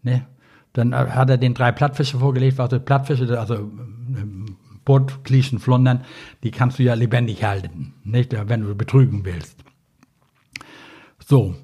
Ne? 0.03 0.27
Dann 0.73 0.91
äh, 0.91 0.97
hat 0.97 1.29
er 1.29 1.37
den 1.37 1.53
drei 1.53 1.71
Plattfische 1.71 2.19
vorgelegt, 2.19 2.57
was 2.57 2.69
Plattfische, 2.83 3.39
also 3.39 3.55
ähm, 3.55 4.57
Butt, 4.83 5.23
Klischen, 5.23 5.59
Flundern, 5.59 6.03
die 6.43 6.51
kannst 6.51 6.79
du 6.79 6.83
ja 6.83 6.95
lebendig 6.95 7.45
halten, 7.45 7.93
nicht, 8.03 8.35
wenn 8.49 8.61
du 8.61 8.75
betrügen 8.75 9.23
willst. 9.23 9.63
So, 11.25 11.55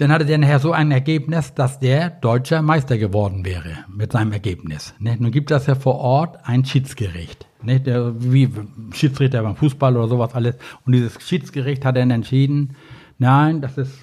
dann 0.00 0.10
hatte 0.10 0.24
der 0.24 0.38
nachher 0.38 0.60
so 0.60 0.72
ein 0.72 0.90
Ergebnis, 0.90 1.52
dass 1.52 1.78
der 1.78 2.08
deutscher 2.08 2.62
Meister 2.62 2.96
geworden 2.96 3.44
wäre 3.44 3.84
mit 3.94 4.12
seinem 4.12 4.32
Ergebnis. 4.32 4.94
Ne? 4.98 5.16
Nun 5.18 5.30
gibt 5.30 5.50
es 5.50 5.66
ja 5.66 5.74
vor 5.74 5.96
Ort 5.96 6.38
ein 6.44 6.64
Schiedsgericht, 6.64 7.46
ne? 7.62 7.80
der, 7.80 8.14
wie 8.18 8.48
Schiedsrichter 8.94 9.42
beim 9.42 9.56
Fußball 9.56 9.94
oder 9.94 10.08
sowas 10.08 10.34
alles. 10.34 10.56
Und 10.86 10.94
dieses 10.94 11.20
Schiedsgericht 11.22 11.84
hat 11.84 11.98
dann 11.98 12.10
entschieden, 12.10 12.76
nein, 13.18 13.60
das 13.60 13.76
ist, 13.76 13.98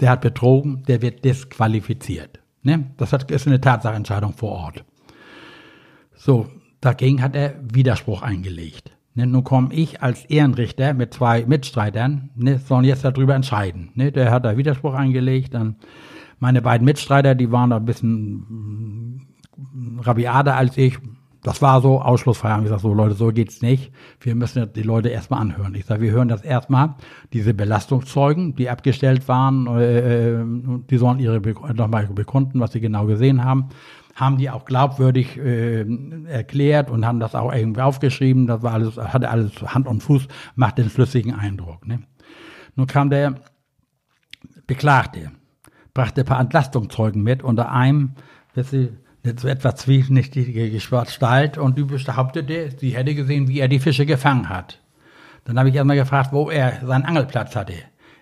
der 0.00 0.10
hat 0.10 0.20
betrogen, 0.20 0.84
der 0.86 1.02
wird 1.02 1.24
disqualifiziert. 1.24 2.38
Ne? 2.62 2.92
Das 2.96 3.12
hat, 3.12 3.28
ist 3.32 3.48
eine 3.48 3.60
Tatsachentscheidung 3.60 4.34
vor 4.34 4.52
Ort. 4.52 4.84
So, 6.14 6.46
dagegen 6.80 7.20
hat 7.20 7.34
er 7.34 7.56
Widerspruch 7.60 8.22
eingelegt. 8.22 8.92
Ne, 9.14 9.26
nun 9.26 9.42
komme 9.42 9.74
ich 9.74 10.02
als 10.02 10.24
Ehrenrichter 10.26 10.94
mit 10.94 11.12
zwei 11.12 11.44
Mitstreitern, 11.44 12.30
ne, 12.36 12.58
sollen 12.58 12.84
jetzt 12.84 13.04
darüber 13.04 13.34
entscheiden. 13.34 13.90
Ne, 13.94 14.12
der 14.12 14.30
hat 14.30 14.44
da 14.44 14.56
Widerspruch 14.56 14.94
eingelegt, 14.94 15.54
dann 15.54 15.76
meine 16.38 16.62
beiden 16.62 16.84
Mitstreiter, 16.84 17.34
die 17.34 17.50
waren 17.50 17.70
da 17.70 17.76
ein 17.76 17.84
bisschen 17.84 19.26
mm, 19.58 20.00
rabiater 20.00 20.56
als 20.56 20.76
ich. 20.78 20.98
Das 21.42 21.60
war 21.60 21.80
so, 21.80 22.00
Ausschlussfrei 22.00 22.50
haben 22.50 22.64
gesagt, 22.64 22.82
so 22.82 22.92
Leute, 22.92 23.14
so 23.14 23.28
geht's 23.28 23.62
nicht. 23.62 23.92
Wir 24.20 24.34
müssen 24.34 24.72
die 24.74 24.82
Leute 24.82 25.08
erstmal 25.08 25.40
anhören. 25.40 25.74
Ich 25.74 25.86
sage, 25.86 26.02
wir 26.02 26.12
hören 26.12 26.28
das 26.28 26.42
erstmal. 26.42 26.96
Diese 27.32 27.54
Belastungszeugen, 27.54 28.54
die 28.56 28.68
abgestellt 28.68 29.26
waren, 29.26 29.66
äh, 29.66 30.38
äh 30.38 30.44
die 30.90 30.98
sollen 30.98 31.18
ihre 31.18 31.40
nochmal 31.74 32.06
bekunden, 32.08 32.60
was 32.60 32.72
sie 32.72 32.80
genau 32.80 33.06
gesehen 33.06 33.42
haben 33.42 33.70
haben 34.20 34.36
die 34.36 34.50
auch 34.50 34.66
glaubwürdig 34.66 35.38
äh, 35.38 35.84
erklärt 36.26 36.90
und 36.90 37.06
haben 37.06 37.20
das 37.20 37.34
auch 37.34 37.52
irgendwie 37.52 37.80
aufgeschrieben. 37.80 38.46
Das 38.46 38.62
war 38.62 38.74
alles, 38.74 38.98
hatte 38.98 39.30
alles 39.30 39.52
Hand 39.62 39.86
und 39.86 40.02
Fuß, 40.02 40.28
macht 40.54 40.78
den 40.78 40.90
flüssigen 40.90 41.34
Eindruck. 41.34 41.86
Ne? 41.86 42.02
Nun 42.76 42.86
kam 42.86 43.08
der 43.08 43.36
Beklagte, 44.66 45.32
brachte 45.94 46.20
ein 46.20 46.26
paar 46.26 46.40
Entlastungszeugen 46.40 47.22
mit. 47.22 47.42
Unter 47.42 47.72
einem, 47.72 48.12
ihr, 48.54 48.90
so 49.36 49.48
etwas 49.48 49.76
zwielichtige 49.76 50.70
Gestalt 50.70 51.58
und 51.58 51.78
die 51.78 51.84
behauptete, 51.84 52.70
sie 52.78 52.90
hätte 52.90 53.14
gesehen, 53.14 53.48
wie 53.48 53.60
er 53.60 53.68
die 53.68 53.80
Fische 53.80 54.06
gefangen 54.06 54.48
hat. 54.48 54.80
Dann 55.44 55.58
habe 55.58 55.70
ich 55.70 55.74
erstmal 55.74 55.96
gefragt, 55.96 56.32
wo 56.32 56.50
er 56.50 56.86
seinen 56.86 57.04
Angelplatz 57.04 57.56
hatte. 57.56 57.74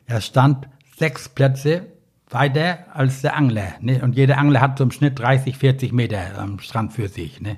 Er 0.06 0.20
stand 0.20 0.68
sechs 0.96 1.28
Plätze 1.28 1.86
weiter 2.30 2.78
als 2.92 3.22
der 3.22 3.36
Angler. 3.36 3.74
Ne? 3.80 4.00
Und 4.02 4.16
jeder 4.16 4.38
Angler 4.38 4.60
hat 4.60 4.80
im 4.80 4.90
Schnitt 4.90 5.18
30, 5.18 5.56
40 5.56 5.92
Meter 5.92 6.38
am 6.38 6.58
Strand 6.58 6.92
für 6.92 7.08
sich. 7.08 7.40
Ne? 7.40 7.56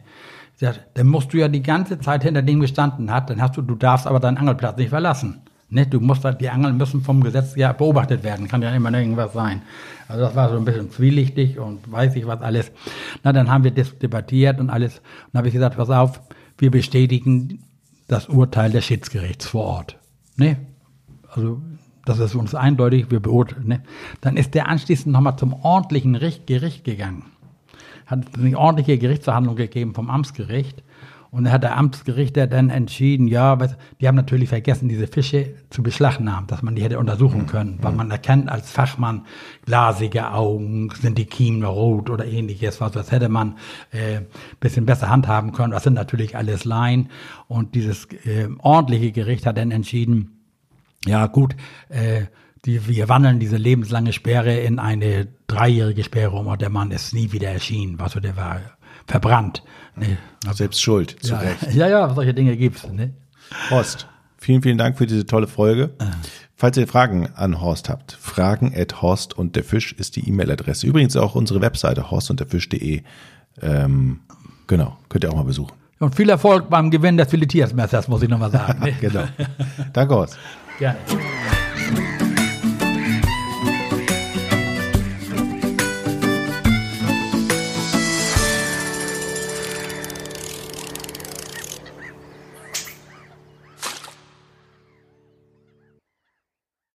Dann 0.95 1.07
musst 1.07 1.33
du 1.33 1.39
ja 1.39 1.49
die 1.49 1.63
ganze 1.63 1.99
Zeit 1.99 2.23
hinter 2.23 2.43
dem 2.43 2.61
gestanden 2.61 3.11
hat, 3.11 3.31
dann 3.31 3.41
hast 3.41 3.57
du, 3.57 3.63
du 3.63 3.75
darfst 3.75 4.07
aber 4.07 4.21
deinen 4.21 4.37
Angelplatz 4.37 4.77
nicht 4.77 4.91
verlassen. 4.91 5.43
Ne? 5.71 5.87
Du 5.87 6.01
musst, 6.01 6.27
die 6.41 6.51
Angeln 6.51 6.77
müssen 6.77 7.01
vom 7.01 7.23
Gesetz 7.23 7.57
ja 7.57 7.73
beobachtet 7.73 8.23
werden, 8.23 8.49
kann 8.49 8.61
ja 8.63 8.75
immer 8.75 8.93
irgendwas 8.93 9.33
sein. 9.33 9.63
Also 10.09 10.23
das 10.25 10.35
war 10.35 10.51
so 10.51 10.57
ein 10.57 10.65
bisschen 10.65 10.91
zwielichtig 10.91 11.59
und 11.59 11.91
weiß 11.91 12.17
ich 12.17 12.27
was 12.27 12.43
alles. 12.43 12.73
Na, 13.23 13.33
dann 13.33 13.51
haben 13.51 13.65
wir 13.65 13.71
das 13.71 13.97
debattiert 13.99 14.61
und 14.61 14.69
alles. 14.71 14.99
Und 14.99 15.05
dann 15.33 15.39
habe 15.39 15.49
ich 15.49 15.55
gesagt, 15.55 15.77
pass 15.77 15.91
auf, 15.91 16.21
wir 16.59 16.71
bestätigen 16.71 17.65
das 18.09 18.29
Urteil 18.29 18.71
des 18.71 18.85
Schiedsgerichts 18.85 19.47
vor 19.47 19.65
Ort. 19.65 19.99
Ne? 20.37 20.57
Also 21.29 21.63
das 22.19 22.31
ist 22.31 22.35
uns 22.35 22.55
eindeutig, 22.55 23.11
wir 23.11 23.21
beurteilen. 23.21 23.69
Ne? 23.69 23.83
Dann 24.21 24.37
ist 24.37 24.55
der 24.55 24.69
anschließend 24.69 25.13
nochmal 25.13 25.37
zum 25.37 25.53
ordentlichen 25.53 26.19
Gericht 26.47 26.85
gegangen. 26.85 27.25
Hat 28.07 28.25
eine 28.37 28.59
ordentliche 28.59 28.99
Gerichtsverhandlung 28.99 29.57
gegeben 29.57 29.95
vom 29.95 30.11
Amtsgericht. 30.11 30.83
Und 31.31 31.45
dann 31.45 31.53
hat 31.53 31.63
der 31.63 31.77
Amtsgerichter 31.77 32.49
dann 32.49 32.71
entschieden, 32.71 33.29
ja, 33.29 33.57
die 34.01 34.09
haben 34.09 34.17
natürlich 34.17 34.49
vergessen, 34.49 34.89
diese 34.89 35.07
Fische 35.07 35.55
zu 35.71 35.81
beschlagnahmen, 35.81 36.49
dass 36.49 36.63
man 36.63 36.75
die 36.75 36.83
hätte 36.83 36.99
untersuchen 36.99 37.47
können, 37.47 37.79
weil 37.83 37.93
man 37.93 38.11
erkennt 38.11 38.49
als 38.49 38.73
Fachmann 38.73 39.27
glasige 39.65 40.33
Augen, 40.33 40.91
sind 41.01 41.19
die 41.19 41.27
Kiemen 41.27 41.63
rot 41.63 42.11
oder 42.11 42.27
ähnliches, 42.27 42.81
was 42.81 42.91
das 42.93 43.13
hätte 43.13 43.29
man 43.29 43.59
äh, 43.93 44.23
bisschen 44.59 44.87
besser 44.87 45.09
handhaben 45.09 45.53
können. 45.53 45.71
Das 45.71 45.85
sind 45.85 45.95
natürlich 45.95 46.37
alles 46.37 46.65
Laien. 46.65 47.11
Und 47.47 47.77
dieses 47.77 48.07
äh, 48.25 48.49
ordentliche 48.59 49.13
Gericht 49.13 49.47
hat 49.47 49.57
dann 49.57 49.71
entschieden, 49.71 50.40
ja 51.07 51.27
gut, 51.27 51.57
äh, 51.89 52.27
die, 52.65 52.87
wir 52.87 53.09
wandeln 53.09 53.41
diese 53.41 53.57
lebenslange 53.57 54.13
Sperre 54.13 54.59
in 54.59 54.79
eine 54.79 55.29
dreijährige 55.47 56.05
Sperre 56.05 56.37
um 56.37 56.47
und 56.47 56.61
der 56.61 56.69
Mann 56.69 56.91
ist 56.91 57.15
nie 57.15 57.33
wieder 57.33 57.49
erschienen. 57.49 57.99
Was 57.99 58.17
also 58.17 58.21
der 58.21 58.37
war 58.37 58.61
verbrannt. 59.07 59.63
Ne? 59.97 60.19
Selbst 60.53 60.81
schuld, 60.81 61.17
zu 61.21 61.33
ja, 61.33 61.39
Recht. 61.39 61.73
Ja, 61.75 61.89
ja, 61.89 62.15
solche 62.15 62.35
Dinge 62.35 62.57
gibt's. 62.57 62.87
Ne? 62.89 63.15
Horst, 63.71 64.07
vielen, 64.39 64.63
vielen 64.63 64.79
Dank 64.79 64.99
für 64.99 65.07
diese 65.07 65.27
tolle 65.27 65.47
Folge. 65.47 65.91
Äh. 65.99 66.05
Falls 66.55 66.77
ihr 66.77 66.87
Fragen 66.87 67.29
an 67.35 67.63
Horst 67.63 67.89
habt, 67.89 68.13
fragen 68.13 68.75
at 68.77 69.01
Horst 69.01 69.33
und 69.37 69.57
der 69.57 69.65
Fisch 69.65 69.93
ist 69.93 70.17
die 70.17 70.29
E-Mail-Adresse. 70.29 70.87
Übrigens 70.87 71.17
auch 71.17 71.35
unsere 71.35 71.63
Webseite 71.63 72.11
horst 72.11 72.31
und 72.31 72.39
der 72.39 72.47
Fisch.de. 72.47 73.03
Ähm, 73.63 74.21
genau, 74.67 74.99
könnt 75.09 75.25
ihr 75.25 75.31
auch 75.31 75.37
mal 75.37 75.45
besuchen. 75.45 75.73
Und 76.01 76.15
viel 76.15 76.29
Erfolg 76.29 76.69
beim 76.69 76.91
Gewinn 76.91 77.17
des 77.17 77.29
Filetiersmessers, 77.29 78.09
muss 78.09 78.21
ich 78.23 78.29
nochmal 78.29 78.51
sagen. 78.51 78.95
genau. 79.01 79.25
Danke, 79.95 80.15
Horst. 80.15 80.39
Gerne. 80.81 80.97